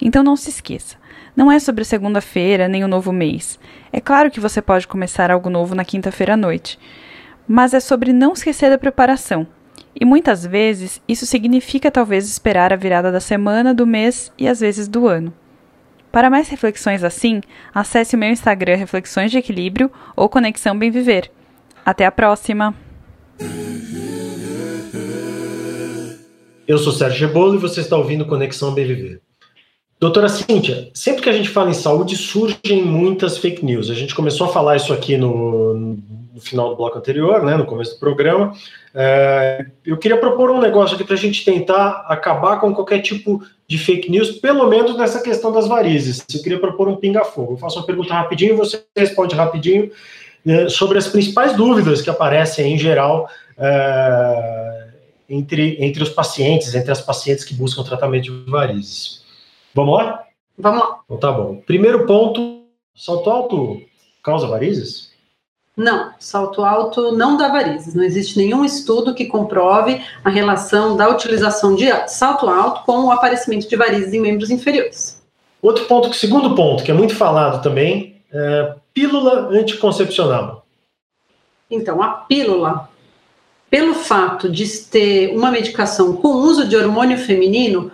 Então 0.00 0.22
não 0.22 0.36
se 0.36 0.48
esqueça, 0.48 0.98
não 1.34 1.50
é 1.50 1.58
sobre 1.58 1.84
segunda-feira 1.84 2.68
nem 2.68 2.84
o 2.84 2.88
novo 2.88 3.10
mês. 3.12 3.58
É 3.92 4.00
claro 4.00 4.30
que 4.30 4.38
você 4.38 4.62
pode 4.62 4.86
começar 4.86 5.32
algo 5.32 5.50
novo 5.50 5.74
na 5.74 5.84
quinta-feira 5.84 6.34
à 6.34 6.36
noite, 6.36 6.78
mas 7.48 7.74
é 7.74 7.80
sobre 7.80 8.12
não 8.12 8.34
esquecer 8.34 8.70
da 8.70 8.78
preparação. 8.78 9.48
E 10.00 10.04
muitas 10.04 10.46
vezes 10.46 11.02
isso 11.08 11.26
significa 11.26 11.90
talvez 11.90 12.28
esperar 12.28 12.72
a 12.72 12.76
virada 12.76 13.10
da 13.10 13.18
semana, 13.18 13.74
do 13.74 13.84
mês 13.84 14.30
e 14.38 14.46
às 14.46 14.60
vezes 14.60 14.86
do 14.86 15.08
ano. 15.08 15.32
Para 16.12 16.30
mais 16.30 16.48
reflexões 16.48 17.02
assim, 17.02 17.40
acesse 17.74 18.14
o 18.14 18.18
meu 18.18 18.30
Instagram 18.30 18.76
Reflexões 18.76 19.30
de 19.30 19.38
Equilíbrio 19.38 19.90
ou 20.14 20.28
Conexão 20.28 20.78
Bem 20.78 20.90
Viver. 20.90 21.30
Até 21.84 22.06
a 22.06 22.12
próxima! 22.12 22.74
Eu 26.66 26.78
sou 26.78 26.92
Sérgio 26.92 27.26
Rebolo 27.26 27.56
e 27.56 27.58
você 27.58 27.80
está 27.80 27.96
ouvindo 27.96 28.26
Conexão 28.26 28.72
Bem 28.72 28.86
Viver. 28.86 29.20
Doutora 29.98 30.28
Cíntia, 30.28 30.90
sempre 30.94 31.22
que 31.22 31.28
a 31.28 31.32
gente 31.32 31.48
fala 31.48 31.70
em 31.70 31.74
saúde, 31.74 32.16
surgem 32.16 32.84
muitas 32.84 33.36
fake 33.36 33.64
news. 33.64 33.90
A 33.90 33.94
gente 33.94 34.14
começou 34.14 34.46
a 34.46 34.52
falar 34.52 34.76
isso 34.76 34.92
aqui 34.92 35.16
no, 35.16 35.98
no 36.38 36.40
final 36.40 36.70
do 36.70 36.76
bloco 36.76 36.96
anterior, 36.96 37.44
né, 37.44 37.56
no 37.56 37.66
começo 37.66 37.94
do 37.94 38.00
programa. 38.00 38.54
É, 38.94 39.66
eu 39.84 39.96
queria 39.96 40.16
propor 40.16 40.50
um 40.50 40.60
negócio 40.60 40.94
aqui 40.94 41.04
para 41.04 41.14
a 41.14 41.18
gente 41.18 41.44
tentar 41.44 42.06
acabar 42.08 42.60
com 42.60 42.72
qualquer 42.72 43.00
tipo 43.00 43.42
de 43.66 43.76
fake 43.76 44.10
news, 44.10 44.38
pelo 44.38 44.68
menos 44.68 44.96
nessa 44.96 45.20
questão 45.20 45.52
das 45.52 45.66
varizes. 45.66 46.24
Eu 46.32 46.40
queria 46.40 46.60
propor 46.60 46.88
um 46.88 46.96
pinga-fogo. 46.96 47.54
Eu 47.54 47.56
faço 47.58 47.78
uma 47.78 47.86
pergunta 47.86 48.14
rapidinho, 48.14 48.56
você 48.56 48.82
responde 48.96 49.34
rapidinho 49.34 49.90
é, 50.46 50.68
sobre 50.68 50.96
as 50.96 51.08
principais 51.08 51.56
dúvidas 51.56 52.00
que 52.00 52.08
aparecem 52.08 52.72
em 52.72 52.78
geral 52.78 53.28
é, 53.58 54.88
entre, 55.28 55.76
entre 55.84 56.02
os 56.04 56.10
pacientes, 56.10 56.72
entre 56.72 56.92
as 56.92 57.00
pacientes 57.00 57.44
que 57.44 57.52
buscam 57.52 57.82
tratamento 57.82 58.24
de 58.24 58.50
varizes. 58.50 59.24
Vamos 59.74 59.98
lá? 59.98 60.24
Vamos 60.56 60.80
lá. 60.80 61.00
Então 61.04 61.18
tá 61.18 61.32
bom. 61.32 61.56
Primeiro 61.66 62.06
ponto: 62.06 62.62
salto 62.94 63.28
alto 63.28 63.82
causa 64.22 64.46
varizes? 64.46 65.07
Não, 65.78 66.10
salto 66.18 66.64
alto 66.64 67.12
não 67.12 67.36
dá 67.36 67.46
varizes. 67.46 67.94
Não 67.94 68.02
existe 68.02 68.36
nenhum 68.36 68.64
estudo 68.64 69.14
que 69.14 69.26
comprove 69.26 70.02
a 70.24 70.28
relação 70.28 70.96
da 70.96 71.08
utilização 71.08 71.76
de 71.76 71.86
salto 72.08 72.48
alto 72.48 72.84
com 72.84 73.04
o 73.04 73.12
aparecimento 73.12 73.68
de 73.68 73.76
varizes 73.76 74.12
em 74.12 74.18
membros 74.20 74.50
inferiores. 74.50 75.22
Outro 75.62 75.84
ponto, 75.84 76.12
segundo 76.12 76.56
ponto, 76.56 76.82
que 76.82 76.90
é 76.90 76.94
muito 76.94 77.14
falado 77.14 77.62
também, 77.62 78.16
é 78.32 78.74
pílula 78.92 79.50
anticoncepcional. 79.50 80.66
Então, 81.70 82.02
a 82.02 82.08
pílula, 82.08 82.88
pelo 83.70 83.94
fato 83.94 84.48
de 84.48 84.66
ter 84.66 85.32
uma 85.36 85.52
medicação 85.52 86.16
com 86.16 86.28
uso 86.28 86.66
de 86.66 86.74
hormônio 86.74 87.18
feminino, 87.18 87.92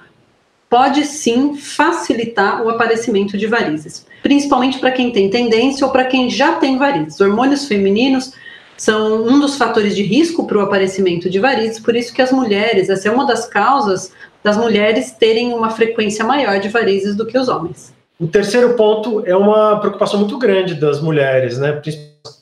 pode 0.71 1.05
sim 1.05 1.55
facilitar 1.55 2.63
o 2.63 2.71
aparecimento 2.71 3.37
de 3.37 3.47
varizes, 3.47 4.07
principalmente 4.25 4.79
para 4.79 4.91
quem 4.91 5.11
tem 5.11 5.29
tendência 5.29 5.87
ou 5.87 5.93
para 5.93 6.07
quem 6.07 6.31
já 6.31 6.55
tem 6.55 6.79
varizes. 6.79 7.21
Hormônios 7.21 7.69
femininos 7.69 8.33
são 8.75 9.23
um 9.23 9.39
dos 9.39 9.59
fatores 9.59 9.95
de 9.95 10.03
risco 10.03 10.47
para 10.47 10.57
o 10.57 10.63
aparecimento 10.63 11.29
de 11.29 11.39
varizes, 11.39 11.79
por 11.79 11.95
isso 11.95 12.13
que 12.13 12.23
as 12.23 12.33
mulheres, 12.33 12.89
essa 12.89 13.07
é 13.07 13.13
uma 13.13 13.27
das 13.27 13.47
causas 13.47 14.13
das 14.43 14.57
mulheres 14.57 15.13
terem 15.13 15.53
uma 15.53 15.69
frequência 15.69 16.25
maior 16.25 16.59
de 16.59 16.71
varizes 16.71 17.15
do 17.15 17.27
que 17.27 17.37
os 17.37 17.49
homens. 17.51 17.95
O 18.19 18.27
terceiro 18.27 18.73
ponto 18.75 19.23
é 19.27 19.37
uma 19.37 19.79
preocupação 19.79 20.19
muito 20.21 20.39
grande 20.39 20.75
das 20.75 21.03
mulheres, 21.03 21.59
né? 21.59 21.83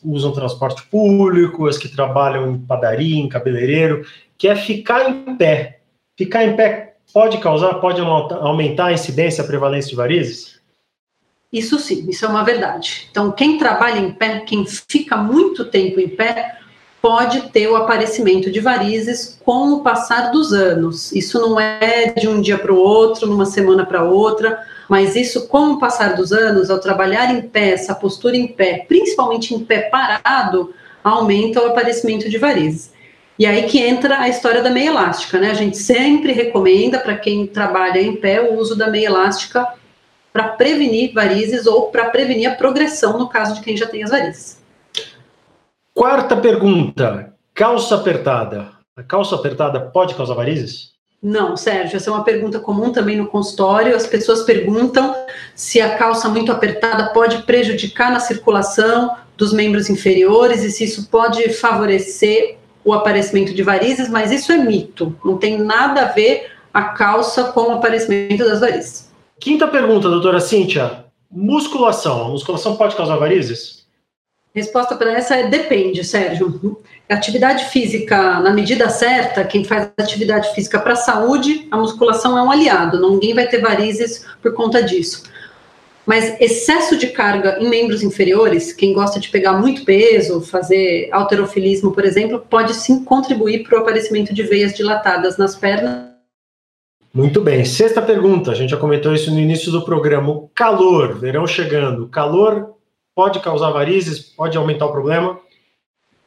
Usam 0.05 0.31
transporte 0.31 0.85
público, 0.87 1.67
as 1.67 1.79
que 1.79 1.89
trabalham 1.89 2.53
em 2.53 2.59
padaria, 2.59 3.17
em 3.17 3.29
cabeleireiro, 3.29 4.05
que 4.39 4.47
é 4.47 4.55
ficar 4.55 5.11
em 5.11 5.37
pé. 5.37 5.81
Ficar 6.17 6.45
em 6.45 6.55
pé 6.55 6.95
pode 7.13 7.39
causar, 7.39 7.75
pode 7.75 8.01
aumentar 8.01 8.87
a 8.87 8.93
incidência, 8.93 9.43
a 9.43 9.47
prevalência 9.47 9.91
de 9.91 9.97
varizes? 9.97 10.62
Isso 11.53 11.79
sim, 11.79 12.07
isso 12.09 12.25
é 12.25 12.29
uma 12.29 12.45
verdade. 12.45 13.09
Então, 13.11 13.31
quem 13.31 13.59
trabalha 13.59 13.99
em 13.99 14.11
pé, 14.11 14.41
quem 14.41 14.65
fica 14.65 15.19
muito 15.19 15.67
tempo 15.67 16.01
em 16.01 16.09
pé, 16.09 16.57
pode 17.03 17.51
ter 17.51 17.69
o 17.69 17.77
aparecimento 17.77 18.51
de 18.51 18.61
varizes 18.61 19.39
com 19.45 19.73
o 19.73 19.83
passar 19.83 20.31
dos 20.31 20.53
anos. 20.53 21.13
Isso 21.13 21.39
não 21.41 21.61
é 21.61 22.07
de 22.17 22.27
um 22.29 22.41
dia 22.41 22.57
para 22.57 22.73
o 22.73 22.79
outro, 22.79 23.27
numa 23.27 23.45
semana 23.45 23.85
para 23.85 24.05
outra, 24.05 24.65
mas 24.89 25.15
isso 25.15 25.49
com 25.49 25.73
o 25.73 25.79
passar 25.79 26.15
dos 26.15 26.33
anos, 26.33 26.71
ao 26.71 26.79
trabalhar 26.79 27.35
em 27.35 27.43
pé, 27.43 27.73
essa 27.73 27.95
postura 27.95 28.37
em 28.37 28.47
pé, 28.47 28.87
principalmente 28.89 29.53
em 29.53 29.63
pé 29.63 29.91
parado, 29.91 30.73
aumenta 31.05 31.61
o 31.61 31.67
aparecimento 31.67 32.31
de 32.31 32.39
varizes. 32.39 32.93
E 33.39 33.45
aí 33.45 33.65
que 33.65 33.79
entra 33.81 34.21
a 34.21 34.29
história 34.29 34.63
da 34.63 34.71
meia 34.71 34.89
elástica, 34.89 35.39
né? 35.39 35.51
A 35.51 35.55
gente 35.55 35.77
sempre 35.77 36.33
recomenda 36.33 36.99
para 36.99 37.17
quem 37.17 37.47
trabalha 37.47 38.01
em 38.01 38.15
pé 38.15 38.41
o 38.41 38.55
uso 38.55 38.77
da 38.77 38.89
meia 38.89 39.07
elástica 39.07 39.67
para 40.33 40.49
prevenir 40.49 41.13
varizes 41.13 41.67
ou 41.67 41.91
para 41.91 42.07
prevenir 42.07 42.51
a 42.51 42.55
progressão 42.55 43.19
no 43.19 43.29
caso 43.29 43.55
de 43.55 43.61
quem 43.61 43.77
já 43.77 43.87
tem 43.87 44.03
as 44.03 44.11
varizes. 44.11 44.63
Quarta 45.95 46.37
pergunta: 46.37 47.35
calça 47.55 47.97
apertada. 47.97 48.71
A 48.97 49.03
calça 49.03 49.35
apertada 49.35 49.81
pode 49.81 50.15
causar 50.15 50.35
varizes? 50.35 50.93
Não, 51.23 51.57
Sérgio, 51.57 51.97
essa 51.97 52.11
é 52.11 52.13
uma 52.13 52.25
pergunta 52.25 52.59
comum 52.59 52.91
também 52.91 53.17
no 53.17 53.29
consultório. 53.29 53.95
As 53.95 54.07
pessoas 54.07 54.43
perguntam 54.43 55.15
se 55.55 55.81
a 55.81 55.97
calça 55.97 56.29
muito 56.29 56.51
apertada 56.51 57.13
pode 57.13 57.43
prejudicar 57.43 58.11
na 58.11 58.19
circulação 58.19 59.17
dos 59.37 59.53
membros 59.53 59.89
inferiores 59.89 60.65
e 60.65 60.71
se 60.71 60.85
isso 60.85 61.09
pode 61.09 61.49
favorecer 61.51 62.57
o 62.85 62.93
aparecimento 62.93 63.55
de 63.55 63.63
varizes, 63.63 64.09
mas 64.09 64.33
isso 64.33 64.51
é 64.51 64.59
mito. 64.59 65.17
Não 65.25 65.39
tem 65.39 65.59
nada 65.59 66.03
a 66.03 66.07
ver 66.07 66.51
a 66.75 66.85
calça 66.85 67.45
com 67.45 67.69
o 67.69 67.73
aparecimento 67.73 68.45
das 68.45 68.59
varizes. 68.61 69.12
Quinta 69.43 69.67
pergunta, 69.67 70.09
doutora 70.09 70.39
Cíntia. 70.39 71.05
Musculação. 71.29 72.27
A 72.27 72.29
musculação 72.29 72.77
pode 72.77 72.95
causar 72.95 73.17
varizes? 73.17 73.85
Resposta 74.55 74.95
para 74.95 75.15
essa 75.15 75.35
é 75.35 75.49
depende, 75.49 76.05
Sérgio. 76.05 76.81
Atividade 77.09 77.65
física, 77.65 78.39
na 78.39 78.53
medida 78.53 78.89
certa, 78.89 79.43
quem 79.43 79.65
faz 79.65 79.91
atividade 79.99 80.55
física 80.55 80.79
para 80.79 80.93
a 80.93 80.97
saúde, 80.97 81.67
a 81.73 81.77
musculação 81.77 82.39
é 82.39 82.43
um 82.45 82.53
aliado. 82.53 83.01
Ninguém 83.01 83.35
vai 83.35 83.49
ter 83.49 83.61
varizes 83.61 84.25
por 84.41 84.55
conta 84.55 84.81
disso. 84.81 85.25
Mas 86.07 86.41
excesso 86.41 86.97
de 86.97 87.09
carga 87.09 87.59
em 87.59 87.69
membros 87.69 88.05
inferiores, 88.05 88.73
quem 88.73 88.93
gosta 88.93 89.19
de 89.19 89.29
pegar 89.29 89.55
muito 89.55 89.85
peso, 89.85 90.41
fazer 90.41 91.09
alterofilismo, 91.11 91.91
por 91.91 92.05
exemplo, 92.05 92.47
pode 92.49 92.75
sim 92.75 93.03
contribuir 93.03 93.65
para 93.65 93.77
o 93.77 93.81
aparecimento 93.83 94.33
de 94.33 94.45
veias 94.45 94.73
dilatadas 94.73 95.37
nas 95.37 95.57
pernas. 95.57 96.12
Muito 97.15 97.41
bem. 97.41 97.65
Sexta 97.65 98.01
pergunta, 98.01 98.51
a 98.51 98.55
gente 98.55 98.71
já 98.71 98.77
comentou 98.77 99.15
isso 99.15 99.31
no 99.31 99.39
início 99.39 99.71
do 99.71 99.85
programa. 99.85 100.31
O 100.31 100.51
calor, 100.55 101.19
verão 101.19 101.47
chegando. 101.47 102.05
O 102.05 102.09
calor 102.09 102.75
pode 103.15 103.41
causar 103.41 103.71
varizes? 103.71 104.19
Pode 104.19 104.57
aumentar 104.57 104.87
o 104.87 104.93
problema? 104.93 105.39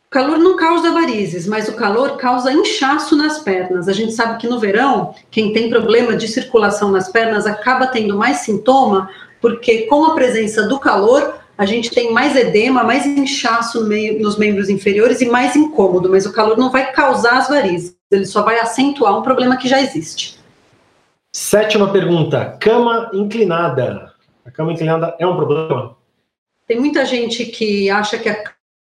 O 0.08 0.10
calor 0.12 0.38
não 0.38 0.56
causa 0.56 0.92
varizes, 0.92 1.48
mas 1.48 1.68
o 1.68 1.74
calor 1.74 2.18
causa 2.18 2.54
inchaço 2.54 3.16
nas 3.16 3.40
pernas. 3.40 3.88
A 3.88 3.94
gente 3.94 4.14
sabe 4.14 4.40
que 4.40 4.48
no 4.48 4.60
verão, 4.60 5.14
quem 5.32 5.52
tem 5.52 5.70
problema 5.70 6.16
de 6.16 6.28
circulação 6.28 6.92
nas 6.92 7.12
pernas 7.12 7.48
acaba 7.48 7.88
tendo 7.88 8.16
mais 8.16 8.38
sintoma 8.38 9.10
porque 9.42 9.84
com 9.84 10.06
a 10.06 10.16
presença 10.16 10.68
do 10.68 10.80
calor, 10.80 11.36
a 11.58 11.66
gente 11.66 11.92
tem 11.92 12.12
mais 12.12 12.36
edema, 12.36 12.84
mais 12.84 13.06
inchaço 13.06 13.82
no 13.82 13.88
meio, 13.88 14.20
nos 14.20 14.38
membros 14.38 14.70
inferiores 14.70 15.22
e 15.22 15.26
mais 15.26 15.56
incômodo, 15.56 16.10
mas 16.10 16.26
o 16.26 16.34
calor 16.34 16.58
não 16.58 16.72
vai 16.72 16.92
causar 16.92 17.38
as 17.38 17.48
varizes, 17.48 17.96
ele 18.10 18.26
só 18.26 18.42
vai 18.42 18.60
acentuar 18.60 19.18
um 19.18 19.22
problema 19.22 19.56
que 19.56 19.68
já 19.68 19.80
existe. 19.80 20.40
Sétima 21.36 21.92
pergunta: 21.92 22.56
cama 22.62 23.12
inclinada. 23.12 24.14
A 24.46 24.50
cama 24.50 24.72
inclinada 24.72 25.18
é 25.20 25.28
um 25.28 25.36
problema? 25.36 25.98
Tem 26.66 26.80
muita 26.80 27.04
gente 27.04 27.44
que 27.48 27.90
acha 27.90 28.18
que 28.18 28.30
a 28.30 28.42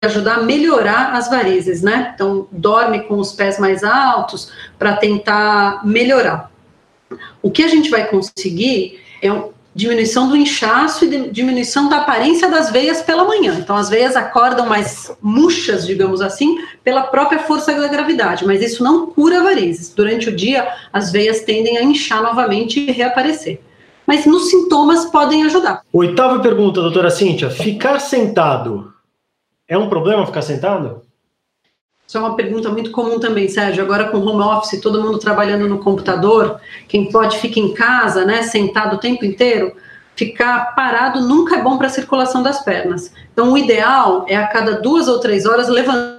ajudar 0.06 0.36
a 0.36 0.44
melhorar 0.44 1.12
as 1.16 1.30
varizes, 1.30 1.82
né? 1.82 2.14
Então, 2.16 2.48
dorme 2.50 3.02
com 3.02 3.16
os 3.16 3.34
pés 3.34 3.60
mais 3.60 3.84
altos 3.84 4.54
para 4.78 4.96
tentar 4.96 5.86
melhorar. 5.86 6.50
O 7.42 7.52
que 7.52 7.62
a 7.62 7.68
gente 7.68 7.90
vai 7.90 8.08
conseguir 8.08 9.02
é 9.22 9.34
um, 9.34 9.52
diminuição 9.74 10.28
do 10.28 10.36
inchaço 10.36 11.06
e 11.06 11.30
diminuição 11.30 11.90
da 11.90 11.98
aparência 11.98 12.50
das 12.50 12.72
veias 12.72 13.02
pela 13.02 13.24
manhã. 13.24 13.56
Então, 13.60 13.76
as 13.76 13.90
veias 13.90 14.16
acordam 14.16 14.66
mais 14.66 15.12
murchas, 15.22 15.86
digamos 15.86 16.22
assim, 16.22 16.58
pela 16.84 17.04
própria 17.04 17.40
força 17.40 17.74
da 17.74 17.88
gravidade, 17.88 18.46
mas 18.46 18.62
isso 18.62 18.84
não 18.84 19.08
cura 19.08 19.44
varizes. 19.44 19.94
Durante 19.94 20.30
o 20.30 20.36
dia, 20.36 20.68
as 20.92 21.12
veias 21.12 21.42
tendem 21.42 21.78
a 21.78 21.84
inchar 21.84 22.22
novamente 22.22 22.80
e 22.80 22.92
reaparecer. 22.92 23.62
Mas 24.06 24.26
nos 24.26 24.50
sintomas 24.50 25.06
podem 25.06 25.44
ajudar. 25.44 25.82
Oitava 25.94 26.40
pergunta, 26.40 26.82
doutora 26.82 27.12
Cíntia: 27.12 27.50
ficar 27.50 28.00
sentado 28.00 28.92
é 29.70 29.78
um 29.78 29.88
problema 29.88 30.26
ficar 30.26 30.42
sentado? 30.42 31.04
Isso 32.10 32.18
é 32.18 32.22
uma 32.22 32.36
pergunta 32.36 32.72
muito 32.72 32.90
comum 32.90 33.20
também, 33.20 33.48
Sérgio. 33.48 33.84
Agora 33.84 34.10
com 34.10 34.18
home 34.18 34.42
office, 34.42 34.82
todo 34.82 35.00
mundo 35.00 35.20
trabalhando 35.20 35.70
no 35.70 35.78
computador, 35.78 36.60
quem 36.88 37.12
pode 37.12 37.38
fica 37.38 37.60
em 37.60 37.72
casa, 37.72 38.26
né, 38.26 38.42
sentado 38.42 38.96
o 38.96 39.00
tempo 39.00 39.24
inteiro. 39.24 39.76
Ficar 40.16 40.74
parado 40.74 41.22
nunca 41.22 41.58
é 41.58 41.62
bom 41.62 41.78
para 41.78 41.86
a 41.86 41.92
circulação 41.92 42.42
das 42.42 42.66
pernas. 42.66 43.14
Então, 43.32 43.54
o 43.54 43.58
ideal 43.60 44.26
é 44.28 44.36
a 44.36 44.48
cada 44.48 44.82
duas 44.82 45.08
ou 45.08 45.20
três 45.20 45.46
horas 45.46 45.70
levantar 45.70 46.18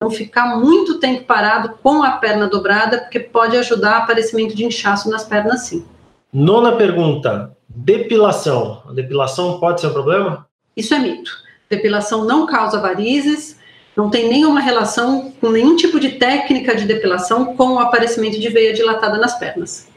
não 0.00 0.10
ficar 0.10 0.56
muito 0.56 1.00
tempo 1.00 1.24
parado 1.24 1.70
com 1.82 2.04
a 2.04 2.12
perna 2.12 2.46
dobrada, 2.46 3.00
porque 3.00 3.18
pode 3.18 3.56
ajudar 3.56 3.98
o 3.98 4.02
aparecimento 4.04 4.54
de 4.54 4.64
inchaço 4.64 5.10
nas 5.10 5.24
pernas, 5.24 5.62
sim. 5.62 5.84
Nona 6.32 6.76
pergunta: 6.76 7.50
depilação. 7.68 8.84
A 8.88 8.92
depilação 8.92 9.58
pode 9.58 9.80
ser 9.80 9.88
um 9.88 9.92
problema? 9.92 10.46
Isso 10.76 10.94
é 10.94 11.00
mito. 11.00 11.32
Depilação 11.68 12.24
não 12.24 12.46
causa 12.46 12.80
varizes, 12.80 13.59
não 13.96 14.10
tem 14.10 14.28
nenhuma 14.28 14.60
relação 14.60 15.32
com 15.40 15.50
nenhum 15.50 15.76
tipo 15.76 15.98
de 15.98 16.12
técnica 16.12 16.74
de 16.74 16.84
depilação 16.84 17.56
com 17.56 17.74
o 17.74 17.78
aparecimento 17.78 18.38
de 18.38 18.48
veia 18.48 18.72
dilatada 18.72 19.18
nas 19.18 19.38
pernas. 19.38 19.88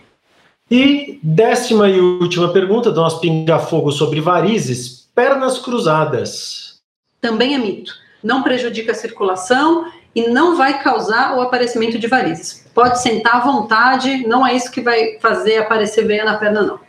E 0.70 1.20
décima 1.22 1.90
e 1.90 2.00
última 2.00 2.52
pergunta 2.52 2.92
do 2.92 3.00
nosso 3.00 3.20
pinga-fogo 3.20 3.92
sobre 3.92 4.20
varizes: 4.20 5.08
pernas 5.14 5.60
cruzadas. 5.60 6.80
Também 7.22 7.54
é 7.54 7.58
mito. 7.58 7.94
Não 8.24 8.42
prejudica 8.42 8.92
a 8.92 8.96
circulação 8.96 9.86
e 10.16 10.28
não 10.28 10.56
vai 10.56 10.82
causar 10.82 11.38
o 11.38 11.42
aparecimento 11.42 12.00
de 12.00 12.08
varizes. 12.08 12.66
Pode 12.74 13.02
sentar 13.02 13.36
à 13.36 13.40
vontade, 13.40 14.26
não 14.28 14.46
é 14.46 14.56
isso 14.56 14.72
que 14.72 14.82
vai 14.82 15.18
fazer 15.20 15.58
aparecer 15.58 16.06
veia 16.06 16.24
na 16.24 16.38
perna, 16.38 16.62
não. 16.62 16.80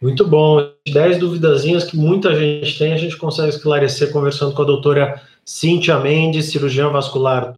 Muito 0.00 0.26
bom. 0.26 0.70
Dez 0.90 1.18
duvidazinhas 1.18 1.84
que 1.84 1.96
muita 1.96 2.34
gente 2.34 2.78
tem, 2.78 2.92
a 2.92 2.96
gente 2.96 3.16
consegue 3.16 3.50
esclarecer 3.50 4.10
conversando 4.10 4.54
com 4.54 4.62
a 4.62 4.66
doutora 4.66 5.20
Cíntia 5.52 5.98
Mendes, 5.98 6.52
cirurgiã 6.52 6.88
vascular. 6.90 7.54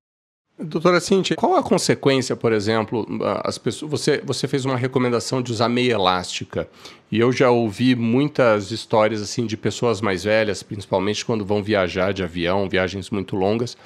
Doutora 0.59 0.99
Cíntia, 0.99 1.37
qual 1.37 1.57
a 1.57 1.63
consequência, 1.63 2.35
por 2.35 2.51
exemplo, 2.51 3.07
as 3.45 3.59
pessoas, 3.59 3.91
você, 3.91 4.19
você 4.25 4.49
fez 4.49 4.65
uma 4.65 4.79
recomendação 4.79 5.43
de 5.43 5.53
usar 5.53 5.69
meia 5.69 5.93
elástica, 5.93 6.67
e 7.11 7.21
eu 7.21 7.31
já 7.31 7.51
ouvi 7.51 7.95
muitas 7.95 8.71
histórias 8.71 9.21
assim 9.21 9.45
de 9.45 9.59
pessoas 9.59 10.01
mais 10.01 10.25
velhas, 10.25 10.63
principalmente 10.63 11.23
quando 11.23 11.45
vão 11.45 11.63
viajar 11.63 12.15
de 12.15 12.25
avião, 12.25 12.67
viagens 12.67 13.11
muito 13.11 13.37
longas, 13.37 13.77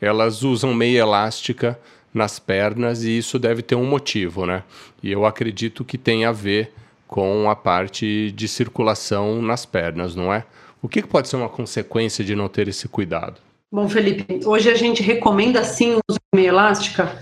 elas 0.00 0.44
usam 0.44 0.72
meia 0.72 1.00
elástica 1.00 1.76
nas 2.14 2.38
pernas 2.38 3.02
e 3.02 3.18
isso 3.18 3.36
deve 3.36 3.62
ter 3.62 3.74
um 3.74 3.84
motivo, 3.84 4.46
né? 4.46 4.62
E 5.02 5.10
eu 5.10 5.26
acredito 5.26 5.84
que 5.84 5.98
tem 5.98 6.24
a 6.24 6.30
ver 6.30 6.72
com 7.08 7.50
a 7.50 7.56
parte 7.56 8.30
de 8.30 8.46
circulação 8.46 9.42
nas 9.42 9.66
pernas, 9.66 10.14
não 10.14 10.32
é? 10.32 10.44
O 10.80 10.88
que, 10.88 11.02
pode 11.02 11.26
ser 11.26 11.34
uma 11.34 11.48
consequência 11.48 12.24
de 12.24 12.36
não 12.36 12.48
ter 12.48 12.68
esse 12.68 12.86
cuidado? 12.86 13.45
Bom, 13.76 13.90
Felipe, 13.90 14.40
hoje 14.46 14.70
a 14.70 14.74
gente 14.74 15.02
recomenda 15.02 15.62
sim 15.62 15.96
o 15.96 16.00
uso 16.08 16.18
de 16.18 16.34
meia 16.34 16.48
elástica 16.48 17.14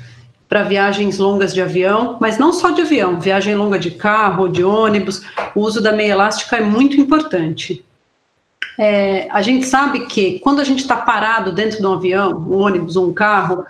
para 0.49 0.62
viagens 0.62 1.18
longas 1.18 1.52
de 1.52 1.61
avião, 1.61 2.16
mas 2.20 2.38
não 2.38 2.52
só 2.52 2.70
de 2.70 2.80
avião, 2.80 3.18
viagem 3.18 3.56
longa 3.56 3.76
de 3.76 3.90
carro, 3.90 4.46
de 4.46 4.62
ônibus, 4.62 5.23
o 5.52 5.61
uso 5.62 5.81
da 5.81 5.90
meia 5.90 6.12
elástica 6.12 6.59
é 6.59 6.61
muito 6.61 6.96
importante. 6.96 7.85
É, 8.79 9.26
a 9.33 9.42
gente 9.42 9.66
sabe 9.66 10.07
que 10.07 10.38
quando 10.38 10.61
a 10.61 10.64
gente 10.64 10.79
está 10.79 10.94
parado 10.94 11.50
dentro 11.50 11.79
de 11.79 11.85
um 11.85 11.94
avião, 11.94 12.38
um 12.48 12.61
ônibus 12.61 12.94
um 12.94 13.12
carro, 13.12 13.64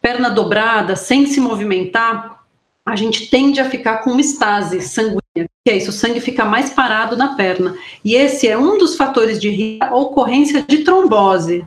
perna 0.00 0.30
dobrada, 0.30 0.96
sem 0.96 1.26
se 1.26 1.38
movimentar, 1.38 2.42
a 2.86 2.96
gente 2.96 3.28
tende 3.28 3.60
a 3.60 3.68
ficar 3.68 3.98
com 3.98 4.12
uma 4.12 4.22
estase 4.22 4.80
sanguínea, 4.80 5.20
que 5.34 5.70
é 5.70 5.76
isso, 5.76 5.90
o 5.90 5.92
sangue 5.92 6.18
fica 6.18 6.46
mais 6.46 6.70
parado 6.70 7.14
na 7.14 7.34
perna. 7.34 7.76
E 8.02 8.14
esse 8.14 8.48
é 8.48 8.56
um 8.56 8.78
dos 8.78 8.96
fatores 8.96 9.38
de 9.38 9.78
ocorrência 9.92 10.62
de 10.62 10.78
trombose. 10.78 11.62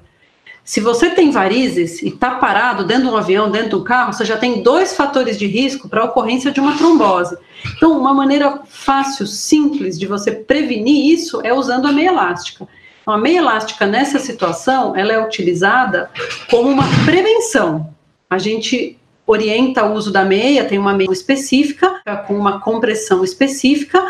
Se 0.64 0.80
você 0.80 1.10
tem 1.10 1.30
varizes 1.30 2.02
e 2.02 2.08
está 2.08 2.36
parado 2.36 2.86
dentro 2.86 3.04
de 3.04 3.10
um 3.10 3.18
avião, 3.18 3.52
dentro 3.52 3.70
de 3.70 3.76
um 3.76 3.84
carro, 3.84 4.14
você 4.14 4.24
já 4.24 4.38
tem 4.38 4.64
dois 4.64 4.96
fatores 4.96 5.38
de 5.38 5.46
risco 5.46 5.90
para 5.90 6.02
a 6.02 6.06
ocorrência 6.06 6.52
de 6.52 6.62
uma 6.62 6.78
trombose. 6.78 7.38
Então, 7.76 7.98
uma 7.98 8.14
maneira 8.14 8.62
fácil, 8.70 9.28
simples 9.28 10.00
de 10.00 10.08
você 10.08 10.32
prevenir 10.32 11.14
isso 11.14 11.42
é 11.44 11.54
usando 11.54 11.86
a 11.86 11.92
meia 11.92 12.10
elástica. 12.10 12.66
Então, 13.02 13.14
a 13.14 13.18
meia 13.18 13.40
elástica 13.40 13.86
nessa 13.86 14.20
situação, 14.20 14.96
ela 14.96 15.12
é 15.12 15.22
utilizada 15.22 16.10
como 16.50 16.70
uma 16.70 16.86
prevenção. 17.06 17.94
A 18.30 18.38
gente 18.38 18.98
orienta 19.28 19.84
o 19.84 19.94
uso 19.94 20.12
da 20.12 20.24
meia, 20.24 20.64
tem 20.64 20.80
uma 20.80 20.94
meia 20.94 21.12
específica, 21.12 22.02
com 22.26 22.38
uma 22.38 22.62
compressão 22.62 23.22
específica, 23.22 24.02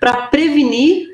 para 0.00 0.26
prevenir 0.26 1.09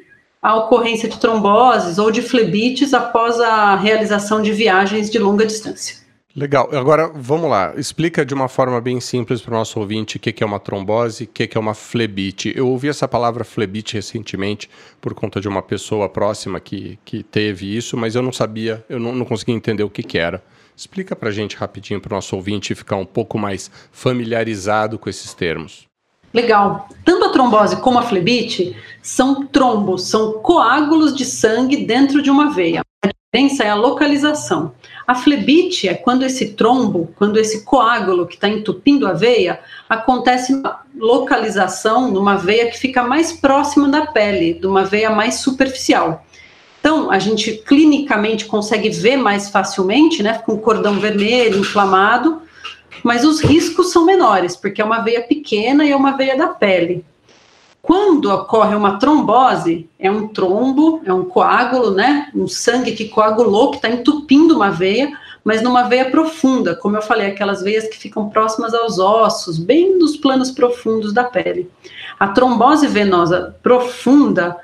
a 0.47 0.55
ocorrência 0.55 1.09
de 1.09 1.19
tromboses 1.19 1.99
ou 1.99 2.09
de 2.13 2.23
flebites 2.23 2.95
após 2.95 3.41
a 3.41 3.75
realização 3.75 4.41
de 4.41 4.53
viagens 4.53 5.11
de 5.11 5.19
longa 5.19 5.45
distância. 5.45 5.97
Legal. 6.37 6.69
Agora, 6.73 7.11
vamos 7.13 7.51
lá. 7.51 7.75
Explica 7.77 8.25
de 8.25 8.33
uma 8.33 8.47
forma 8.47 8.81
bem 8.81 9.01
simples 9.01 9.41
para 9.41 9.55
o 9.55 9.59
nosso 9.59 9.81
ouvinte 9.81 10.19
o 10.19 10.21
que 10.21 10.45
é 10.45 10.47
uma 10.47 10.61
trombose, 10.61 11.25
o 11.25 11.27
que 11.27 11.51
é 11.53 11.59
uma 11.59 11.75
flebite. 11.75 12.53
Eu 12.55 12.69
ouvi 12.69 12.89
essa 12.89 13.09
palavra 13.09 13.43
flebite 13.43 13.95
recentemente 13.95 14.71
por 15.01 15.15
conta 15.15 15.41
de 15.41 15.49
uma 15.49 15.63
pessoa 15.63 16.09
próxima 16.09 16.61
que, 16.61 16.97
que 17.05 17.25
teve 17.25 17.77
isso, 17.77 17.97
mas 17.97 18.15
eu 18.15 18.23
não 18.23 18.33
sabia, 18.33 18.85
eu 18.89 19.01
não, 19.01 19.13
não 19.17 19.25
conseguia 19.25 19.55
entender 19.55 19.83
o 19.83 19.91
que, 19.91 20.05
que 20.05 20.17
era. 20.17 20.41
Explica 20.77 21.17
para 21.17 21.31
a 21.31 21.33
gente 21.33 21.57
rapidinho 21.57 22.01
para 22.01 22.13
o 22.13 22.17
nosso 22.17 22.37
ouvinte 22.37 22.73
ficar 22.73 22.97
um 22.97 23.07
pouco 23.07 23.37
mais 23.37 23.69
familiarizado 23.91 24.97
com 24.97 25.11
esses 25.11 25.35
termos. 25.35 25.89
Legal. 26.33 26.89
Tanto 27.05 27.25
a 27.27 27.29
trombose 27.31 27.77
como 27.77 27.99
a 27.99 28.03
flebite 28.03 28.77
são 29.03 29.47
trombos, 29.47 30.09
são 30.09 30.35
coágulos 30.35 31.15
de 31.15 31.25
sangue 31.25 31.85
dentro 31.85 32.21
de 32.21 32.31
uma 32.31 32.51
veia. 32.51 32.83
A 33.03 33.09
diferença 33.09 33.65
é 33.65 33.71
a 33.71 33.75
localização. 33.75 34.73
A 35.07 35.15
flebite 35.15 35.89
é 35.89 35.95
quando 35.95 36.25
esse 36.25 36.55
trombo, 36.55 37.13
quando 37.17 37.39
esse 37.39 37.65
coágulo 37.65 38.27
que 38.27 38.35
está 38.35 38.49
entupindo 38.49 39.07
a 39.07 39.13
veia, 39.13 39.61
acontece 39.89 40.53
uma 40.53 40.81
localização 40.97 42.11
numa 42.11 42.35
veia 42.35 42.69
que 42.69 42.79
fica 42.79 43.03
mais 43.05 43.33
próxima 43.33 43.89
da 43.89 44.07
pele, 44.07 44.55
de 44.55 44.67
uma 44.67 44.85
veia 44.85 45.11
mais 45.11 45.37
superficial. 45.37 46.25
Então, 46.81 47.11
a 47.11 47.19
gente 47.19 47.53
clinicamente 47.53 48.47
consegue 48.47 48.91
ver 48.91 49.17
mais 49.17 49.49
facilmente, 49.49 50.23
né, 50.23 50.41
com 50.45 50.59
cordão 50.59 50.99
vermelho, 50.99 51.61
inflamado, 51.61 52.43
mas 53.03 53.25
os 53.25 53.41
riscos 53.41 53.93
são 53.93 54.05
menores, 54.05 54.57
porque 54.57 54.81
é 54.81 54.85
uma 54.85 55.01
veia 55.01 55.23
pequena 55.23 55.85
e 55.85 55.93
é 55.93 55.97
uma 55.97 56.17
veia 56.17 56.37
da 56.37 56.49
pele. 56.49 57.05
Quando 57.83 58.33
ocorre 58.33 58.75
uma 58.75 58.99
trombose, 58.99 59.89
é 59.99 60.11
um 60.11 60.27
trombo, 60.27 61.01
é 61.05 61.13
um 61.13 61.25
coágulo, 61.25 61.93
né, 61.93 62.29
um 62.35 62.49
sangue 62.49 62.93
que 62.93 63.09
coagulou, 63.09 63.71
que 63.71 63.77
está 63.77 63.89
entupindo 63.89 64.57
uma 64.57 64.71
veia, 64.71 65.17
mas 65.45 65.63
numa 65.63 65.85
veia 65.85 66.11
profunda, 66.11 66.75
como 66.75 66.97
eu 66.97 67.03
falei, 67.03 67.29
aquelas 67.29 67.63
veias 67.63 67.87
que 67.87 67.97
ficam 67.97 68.29
próximas 68.29 68.75
aos 68.75 68.99
ossos, 68.99 69.57
bem 69.57 69.97
nos 69.97 70.17
planos 70.17 70.51
profundos 70.51 71.13
da 71.13 71.23
pele. 71.23 71.71
A 72.19 72.27
trombose 72.27 72.89
venosa 72.89 73.55
profunda 73.63 74.57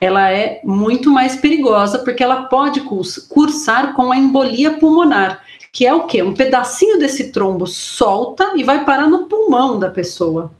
ela 0.00 0.30
é 0.30 0.60
muito 0.62 1.10
mais 1.10 1.34
perigosa 1.34 1.98
porque 1.98 2.22
ela 2.22 2.44
pode 2.44 2.82
cursar 3.28 3.94
com 3.94 4.12
a 4.12 4.16
embolia 4.16 4.78
pulmonar, 4.78 5.42
que 5.72 5.86
é 5.86 5.94
o 5.94 6.06
quê? 6.06 6.22
Um 6.22 6.34
pedacinho 6.34 6.98
desse 6.98 7.30
trombo 7.30 7.66
solta 7.66 8.52
e 8.56 8.62
vai 8.62 8.84
parar 8.84 9.06
no 9.06 9.26
pulmão 9.26 9.78
da 9.78 9.90
pessoa. 9.90 10.50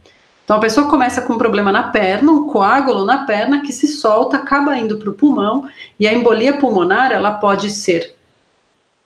Então 0.45 0.57
a 0.57 0.61
pessoa 0.61 0.89
começa 0.89 1.21
com 1.21 1.35
um 1.35 1.39
problema 1.39 1.71
na 1.71 1.85
perna, 1.85 2.33
um 2.33 2.47
coágulo 2.47 3.05
na 3.05 3.27
perna 3.27 3.61
que 3.61 3.73
se 3.73 3.87
solta, 3.87 4.39
acaba 4.39 4.77
indo 4.79 4.97
para 4.97 5.11
o 5.11 5.15
pulmão 5.15 5.69
e 6.01 6.09
a 6.09 6.13
embolia 6.13 6.57
pulmonar 6.57 7.13
ela 7.13 7.33
pode 7.33 7.71
ser 7.71 8.15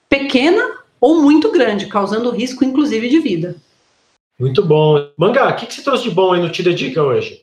pequena 0.07 0.77
ou 1.01 1.21
muito 1.21 1.51
grande, 1.51 1.87
causando 1.87 2.31
risco 2.31 2.63
inclusive 2.63 3.09
de 3.09 3.19
vida. 3.19 3.57
Muito 4.39 4.65
bom. 4.65 5.09
Mangá, 5.17 5.49
o 5.49 5.55
que, 5.55 5.65
que 5.65 5.73
você 5.73 5.81
trouxe 5.81 6.03
de 6.05 6.11
bom 6.11 6.33
aí 6.33 6.41
no 6.41 6.49
Te 6.49 6.63
Dedica 6.63 7.03
hoje? 7.03 7.41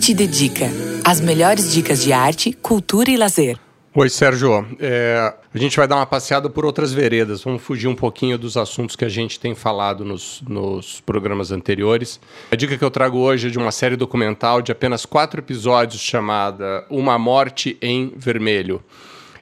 Te 0.00 0.12
Dedica. 0.12 0.66
As 1.04 1.20
melhores 1.20 1.72
dicas 1.72 2.02
de 2.02 2.12
arte, 2.12 2.52
cultura 2.52 3.10
e 3.10 3.16
lazer. 3.16 3.58
Oi, 3.94 4.10
Sérgio. 4.10 4.66
É, 4.80 5.32
a 5.54 5.58
gente 5.58 5.76
vai 5.76 5.86
dar 5.86 5.94
uma 5.94 6.06
passeada 6.06 6.50
por 6.50 6.64
outras 6.64 6.92
veredas. 6.92 7.44
Vamos 7.44 7.62
fugir 7.62 7.86
um 7.86 7.94
pouquinho 7.94 8.36
dos 8.36 8.56
assuntos 8.56 8.96
que 8.96 9.04
a 9.04 9.08
gente 9.08 9.38
tem 9.38 9.54
falado 9.54 10.04
nos, 10.04 10.42
nos 10.48 11.00
programas 11.00 11.52
anteriores. 11.52 12.20
A 12.50 12.56
dica 12.56 12.76
que 12.76 12.84
eu 12.84 12.90
trago 12.90 13.18
hoje 13.18 13.46
é 13.46 13.50
de 13.50 13.58
uma 13.58 13.70
série 13.70 13.94
documental 13.94 14.60
de 14.60 14.72
apenas 14.72 15.06
quatro 15.06 15.40
episódios 15.40 16.02
chamada 16.02 16.84
Uma 16.90 17.16
Morte 17.16 17.78
em 17.80 18.12
Vermelho. 18.16 18.82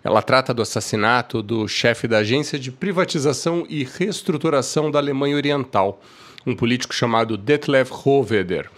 Ela 0.04 0.20
trata 0.20 0.52
do 0.52 0.60
assassinato 0.60 1.42
do 1.42 1.66
chefe 1.66 2.06
da 2.06 2.18
agência 2.18 2.58
de 2.58 2.70
privatização 2.70 3.64
e 3.66 3.82
reestruturação 3.82 4.90
da 4.90 4.98
Alemanha 4.98 5.36
Oriental, 5.36 6.02
um 6.46 6.54
político 6.54 6.94
chamado 6.94 7.38
Detlef 7.38 7.90
Hoveeder. 8.04 8.68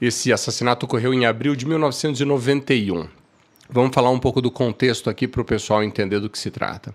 Esse 0.00 0.32
assassinato 0.32 0.86
ocorreu 0.86 1.12
em 1.12 1.26
abril 1.26 1.56
de 1.56 1.66
1991. 1.66 3.23
Vamos 3.68 3.94
falar 3.94 4.10
um 4.10 4.18
pouco 4.18 4.42
do 4.42 4.50
contexto 4.50 5.08
aqui 5.08 5.26
para 5.26 5.40
o 5.40 5.44
pessoal 5.44 5.82
entender 5.82 6.20
do 6.20 6.28
que 6.28 6.38
se 6.38 6.50
trata. 6.50 6.94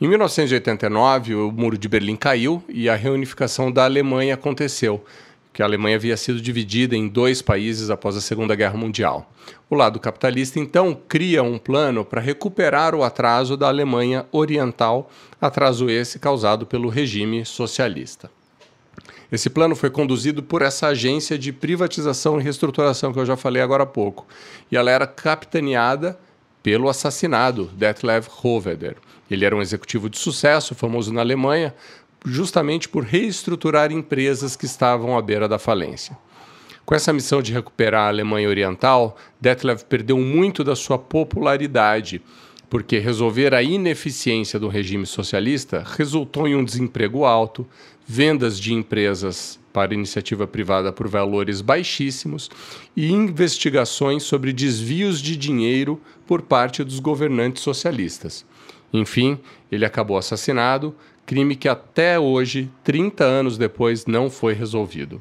Em 0.00 0.08
1989, 0.08 1.34
o 1.34 1.52
Muro 1.52 1.76
de 1.76 1.88
Berlim 1.88 2.16
caiu 2.16 2.64
e 2.68 2.88
a 2.88 2.96
reunificação 2.96 3.70
da 3.70 3.84
Alemanha 3.84 4.34
aconteceu, 4.34 5.04
que 5.52 5.62
a 5.62 5.66
Alemanha 5.66 5.96
havia 5.96 6.16
sido 6.16 6.40
dividida 6.40 6.96
em 6.96 7.06
dois 7.06 7.42
países 7.42 7.90
após 7.90 8.16
a 8.16 8.20
Segunda 8.20 8.54
Guerra 8.54 8.76
Mundial. 8.76 9.30
O 9.68 9.74
lado 9.74 10.00
capitalista, 10.00 10.58
então, 10.58 10.98
cria 11.08 11.42
um 11.42 11.58
plano 11.58 12.04
para 12.04 12.20
recuperar 12.20 12.94
o 12.94 13.02
atraso 13.02 13.56
da 13.56 13.68
Alemanha 13.68 14.26
Oriental, 14.32 15.10
atraso 15.40 15.88
esse 15.88 16.18
causado 16.18 16.66
pelo 16.66 16.88
regime 16.88 17.44
socialista. 17.44 18.30
Esse 19.30 19.50
plano 19.50 19.74
foi 19.74 19.90
conduzido 19.90 20.42
por 20.42 20.62
essa 20.62 20.88
agência 20.88 21.38
de 21.38 21.52
privatização 21.52 22.38
e 22.38 22.42
reestruturação 22.42 23.12
que 23.12 23.18
eu 23.18 23.26
já 23.26 23.36
falei 23.36 23.60
agora 23.60 23.82
há 23.82 23.86
pouco. 23.86 24.26
E 24.70 24.76
ela 24.76 24.90
era 24.90 25.06
capitaneada 25.06 26.18
pelo 26.62 26.88
assassinado 26.88 27.70
Detlef 27.74 28.28
Hoveeder. 28.42 28.96
Ele 29.30 29.44
era 29.44 29.56
um 29.56 29.62
executivo 29.62 30.08
de 30.08 30.18
sucesso, 30.18 30.74
famoso 30.74 31.12
na 31.12 31.20
Alemanha, 31.20 31.74
justamente 32.24 32.88
por 32.88 33.04
reestruturar 33.04 33.92
empresas 33.92 34.56
que 34.56 34.66
estavam 34.66 35.16
à 35.16 35.22
beira 35.22 35.48
da 35.48 35.58
falência. 35.58 36.16
Com 36.84 36.94
essa 36.94 37.12
missão 37.12 37.42
de 37.42 37.52
recuperar 37.52 38.04
a 38.04 38.08
Alemanha 38.08 38.48
Oriental, 38.48 39.16
Detlef 39.40 39.84
perdeu 39.84 40.18
muito 40.18 40.62
da 40.62 40.76
sua 40.76 40.96
popularidade, 40.96 42.22
porque 42.68 42.98
resolver 42.98 43.54
a 43.54 43.62
ineficiência 43.62 44.58
do 44.58 44.68
regime 44.68 45.06
socialista 45.06 45.84
resultou 45.86 46.48
em 46.48 46.56
um 46.56 46.64
desemprego 46.64 47.24
alto, 47.24 47.66
vendas 48.06 48.58
de 48.58 48.72
empresas 48.72 49.58
para 49.72 49.94
iniciativa 49.94 50.46
privada 50.46 50.92
por 50.92 51.06
valores 51.06 51.60
baixíssimos 51.60 52.50
e 52.96 53.12
investigações 53.12 54.22
sobre 54.22 54.52
desvios 54.52 55.20
de 55.20 55.36
dinheiro 55.36 56.00
por 56.26 56.42
parte 56.42 56.82
dos 56.82 56.98
governantes 56.98 57.62
socialistas. 57.62 58.44
Enfim, 58.92 59.38
ele 59.70 59.84
acabou 59.84 60.16
assassinado, 60.16 60.94
crime 61.26 61.56
que 61.56 61.68
até 61.68 62.18
hoje, 62.18 62.70
30 62.84 63.24
anos 63.24 63.58
depois, 63.58 64.06
não 64.06 64.30
foi 64.30 64.54
resolvido. 64.54 65.20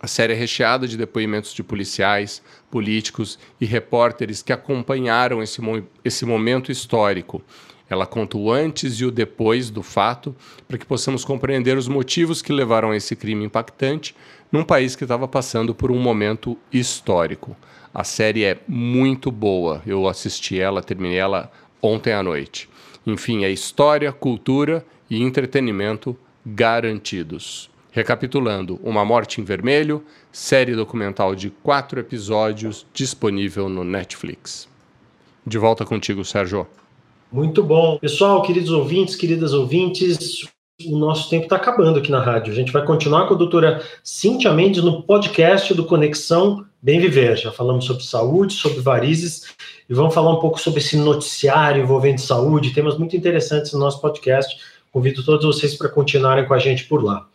A 0.00 0.06
série 0.06 0.32
é 0.32 0.36
recheada 0.36 0.86
de 0.86 0.96
depoimentos 0.96 1.52
de 1.52 1.62
policiais, 1.62 2.40
políticos 2.70 3.38
e 3.60 3.66
repórteres 3.66 4.42
que 4.42 4.52
acompanharam 4.52 5.42
esse, 5.42 5.60
mo 5.60 5.82
esse 6.04 6.24
momento 6.24 6.70
histórico. 6.70 7.42
Ela 7.90 8.06
conta 8.06 8.36
o 8.36 8.52
antes 8.52 9.00
e 9.00 9.04
o 9.04 9.10
depois 9.10 9.70
do 9.70 9.82
fato, 9.82 10.36
para 10.68 10.78
que 10.78 10.86
possamos 10.86 11.24
compreender 11.24 11.76
os 11.76 11.88
motivos 11.88 12.40
que 12.42 12.52
levaram 12.52 12.90
a 12.90 12.96
esse 12.96 13.16
crime 13.16 13.46
impactante 13.46 14.14
num 14.52 14.62
país 14.62 14.94
que 14.94 15.04
estava 15.04 15.26
passando 15.26 15.74
por 15.74 15.90
um 15.90 15.98
momento 15.98 16.56
histórico. 16.72 17.56
A 17.92 18.04
série 18.04 18.44
é 18.44 18.58
muito 18.68 19.32
boa. 19.32 19.82
Eu 19.86 20.06
assisti 20.06 20.60
ela, 20.60 20.82
terminei 20.82 21.18
ela 21.18 21.50
ontem 21.82 22.12
à 22.12 22.22
noite. 22.22 22.68
Enfim, 23.06 23.44
é 23.44 23.50
história, 23.50 24.12
cultura 24.12 24.84
e 25.10 25.20
entretenimento 25.22 26.16
garantidos. 26.44 27.70
Recapitulando, 27.98 28.78
Uma 28.80 29.04
Morte 29.04 29.40
em 29.40 29.44
Vermelho, 29.44 30.04
série 30.30 30.76
documental 30.76 31.34
de 31.34 31.50
quatro 31.50 31.98
episódios 31.98 32.86
disponível 32.94 33.68
no 33.68 33.82
Netflix. 33.82 34.68
De 35.44 35.58
volta 35.58 35.84
contigo, 35.84 36.24
Sérgio. 36.24 36.64
Muito 37.32 37.60
bom. 37.60 37.98
Pessoal, 37.98 38.40
queridos 38.42 38.70
ouvintes, 38.70 39.16
queridas 39.16 39.52
ouvintes, 39.52 40.46
o 40.86 40.96
nosso 40.96 41.28
tempo 41.28 41.46
está 41.46 41.56
acabando 41.56 41.98
aqui 41.98 42.08
na 42.08 42.22
rádio. 42.22 42.52
A 42.52 42.54
gente 42.54 42.70
vai 42.70 42.86
continuar 42.86 43.26
com 43.26 43.34
a 43.34 43.36
doutora 43.36 43.82
Cíntia 44.04 44.52
Mendes 44.52 44.84
no 44.84 45.02
podcast 45.02 45.74
do 45.74 45.84
Conexão 45.84 46.64
Bem 46.80 47.00
Viver. 47.00 47.36
Já 47.36 47.50
falamos 47.50 47.84
sobre 47.84 48.04
saúde, 48.04 48.52
sobre 48.52 48.78
varizes 48.78 49.56
e 49.90 49.92
vamos 49.92 50.14
falar 50.14 50.30
um 50.30 50.38
pouco 50.38 50.60
sobre 50.60 50.78
esse 50.78 50.96
noticiário 50.96 51.82
envolvendo 51.82 52.20
saúde, 52.20 52.72
temas 52.72 52.96
muito 52.96 53.16
interessantes 53.16 53.72
no 53.72 53.80
nosso 53.80 54.00
podcast. 54.00 54.56
Convido 54.92 55.24
todos 55.24 55.44
vocês 55.44 55.74
para 55.74 55.88
continuarem 55.88 56.46
com 56.46 56.54
a 56.54 56.60
gente 56.60 56.84
por 56.84 57.02
lá. 57.02 57.26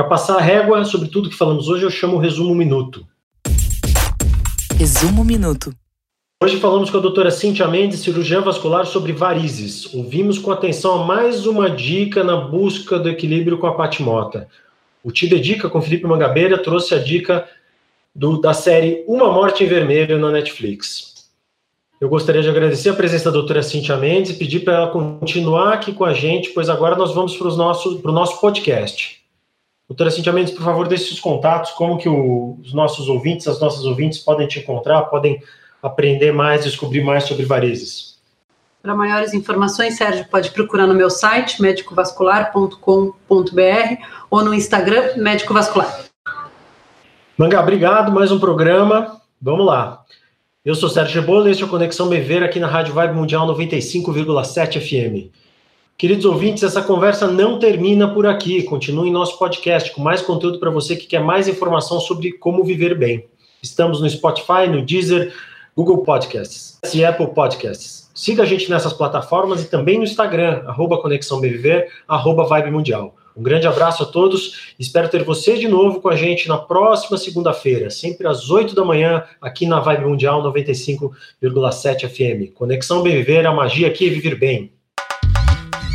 Para 0.00 0.08
passar 0.08 0.38
a 0.38 0.40
régua 0.40 0.82
sobre 0.86 1.10
tudo 1.10 1.28
que 1.28 1.36
falamos 1.36 1.68
hoje, 1.68 1.84
eu 1.84 1.90
chamo 1.90 2.16
o 2.16 2.18
Resumo 2.18 2.54
Minuto. 2.54 3.06
Resumo 4.78 5.22
Minuto. 5.22 5.74
Hoje 6.42 6.56
falamos 6.58 6.88
com 6.88 6.96
a 6.96 7.00
doutora 7.00 7.30
Cintia 7.30 7.68
Mendes, 7.68 8.00
cirurgiã 8.00 8.40
vascular, 8.40 8.86
sobre 8.86 9.12
varizes. 9.12 9.92
Ouvimos 9.92 10.38
com 10.38 10.50
atenção 10.50 11.02
a 11.02 11.04
mais 11.04 11.44
uma 11.44 11.68
dica 11.68 12.24
na 12.24 12.34
busca 12.34 12.98
do 12.98 13.10
equilíbrio 13.10 13.58
com 13.58 13.66
a 13.66 13.74
patimota. 13.74 14.48
O 15.04 15.12
Te 15.12 15.28
Dedica, 15.28 15.68
com 15.68 15.82
Felipe 15.82 16.06
Mangabeira, 16.06 16.56
trouxe 16.56 16.94
a 16.94 16.98
dica 16.98 17.46
do, 18.14 18.40
da 18.40 18.54
série 18.54 19.04
Uma 19.06 19.30
Morte 19.30 19.64
em 19.64 19.66
Vermelho 19.66 20.18
na 20.18 20.30
Netflix. 20.30 21.28
Eu 22.00 22.08
gostaria 22.08 22.40
de 22.40 22.48
agradecer 22.48 22.88
a 22.88 22.94
presença 22.94 23.26
da 23.26 23.32
doutora 23.32 23.62
Cintia 23.62 23.98
Mendes 23.98 24.30
e 24.30 24.38
pedir 24.38 24.60
para 24.60 24.76
ela 24.76 24.88
continuar 24.88 25.74
aqui 25.74 25.92
com 25.92 26.06
a 26.06 26.14
gente, 26.14 26.52
pois 26.54 26.70
agora 26.70 26.96
nós 26.96 27.14
vamos 27.14 27.36
para, 27.36 27.54
nosso, 27.54 27.98
para 27.98 28.10
o 28.10 28.14
nosso 28.14 28.40
podcast. 28.40 29.19
Doutora 29.90 30.08
Cintia 30.08 30.32
Mendes, 30.32 30.54
por 30.54 30.62
favor, 30.62 30.86
deixe 30.86 31.12
os 31.12 31.18
contatos, 31.18 31.72
como 31.72 31.98
que 31.98 32.08
o, 32.08 32.56
os 32.62 32.72
nossos 32.72 33.08
ouvintes, 33.08 33.48
as 33.48 33.58
nossas 33.58 33.84
ouvintes 33.84 34.20
podem 34.20 34.46
te 34.46 34.60
encontrar, 34.60 35.02
podem 35.06 35.42
aprender 35.82 36.30
mais, 36.30 36.62
descobrir 36.62 37.02
mais 37.02 37.24
sobre 37.24 37.44
varizes. 37.44 38.16
Para 38.80 38.94
maiores 38.94 39.34
informações, 39.34 39.96
Sérgio 39.96 40.24
pode 40.30 40.52
procurar 40.52 40.86
no 40.86 40.94
meu 40.94 41.10
site, 41.10 41.60
medicovascular.com.br 41.60 44.04
ou 44.30 44.44
no 44.44 44.54
Instagram, 44.54 45.16
Médico 45.16 45.52
Vascular. 45.52 46.04
Mangá, 47.36 47.60
obrigado. 47.60 48.12
Mais 48.12 48.30
um 48.30 48.38
programa. 48.38 49.20
Vamos 49.42 49.66
lá. 49.66 50.04
Eu 50.64 50.76
sou 50.76 50.88
Sérgio 50.88 51.20
Rebolo 51.20 51.48
e 51.48 51.50
este 51.50 51.64
é 51.64 51.66
o 51.66 51.68
Conexão 51.68 52.08
Bever 52.08 52.44
aqui 52.44 52.60
na 52.60 52.68
Rádio 52.68 52.94
Vibe 52.94 53.14
Mundial 53.14 53.44
95,7 53.48 54.80
FM. 54.80 55.34
Queridos 56.00 56.24
ouvintes, 56.24 56.62
essa 56.62 56.80
conversa 56.80 57.26
não 57.26 57.58
termina 57.58 58.08
por 58.08 58.26
aqui. 58.26 58.62
Continue 58.62 59.10
em 59.10 59.12
nosso 59.12 59.38
podcast 59.38 59.90
com 59.90 60.00
mais 60.00 60.22
conteúdo 60.22 60.58
para 60.58 60.70
você 60.70 60.96
que 60.96 61.06
quer 61.06 61.22
mais 61.22 61.46
informação 61.46 62.00
sobre 62.00 62.32
como 62.32 62.64
viver 62.64 62.96
bem. 62.96 63.26
Estamos 63.62 64.00
no 64.00 64.08
Spotify, 64.08 64.66
no 64.66 64.80
Deezer, 64.80 65.30
Google 65.76 66.02
Podcasts 66.02 66.80
e 66.94 67.04
Apple 67.04 67.26
Podcasts. 67.34 68.10
Siga 68.14 68.44
a 68.44 68.46
gente 68.46 68.70
nessas 68.70 68.94
plataformas 68.94 69.62
e 69.62 69.68
também 69.68 69.98
no 69.98 70.04
Instagram, 70.04 70.62
arroba 70.66 70.96
Conexão 71.02 71.38
arroba 72.08 72.46
Vibe 72.46 72.70
Mundial. 72.70 73.14
Um 73.36 73.42
grande 73.42 73.66
abraço 73.66 74.02
a 74.02 74.06
todos. 74.06 74.72
Espero 74.78 75.06
ter 75.10 75.22
você 75.22 75.58
de 75.58 75.68
novo 75.68 76.00
com 76.00 76.08
a 76.08 76.16
gente 76.16 76.48
na 76.48 76.56
próxima 76.56 77.18
segunda-feira, 77.18 77.90
sempre 77.90 78.26
às 78.26 78.48
8 78.48 78.74
da 78.74 78.86
manhã, 78.86 79.22
aqui 79.38 79.66
na 79.66 79.80
Vibe 79.80 80.06
Mundial 80.06 80.42
95,7 80.42 82.08
FM. 82.08 82.54
Conexão 82.54 83.02
Bem 83.02 83.16
Viver, 83.16 83.46
a 83.46 83.52
magia 83.52 83.88
aqui 83.88 84.06
é 84.06 84.10
viver 84.10 84.38
bem. 84.38 84.79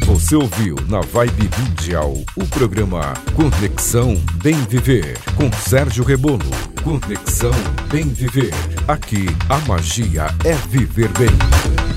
Você 0.06 0.36
ouviu 0.36 0.76
na 0.88 1.02
Vibe 1.02 1.50
Mundial 1.58 2.14
o 2.36 2.46
programa 2.46 3.16
Conexão 3.36 4.14
Bem 4.36 4.56
Viver 4.70 5.18
com 5.36 5.52
Sérgio 5.52 6.04
Rebolo. 6.04 6.46
Conexão 6.84 7.52
Bem 7.92 8.08
Viver. 8.10 8.54
Aqui 8.88 9.26
a 9.50 9.58
magia 9.68 10.28
é 10.44 10.54
viver 10.70 11.10
bem. 11.18 11.95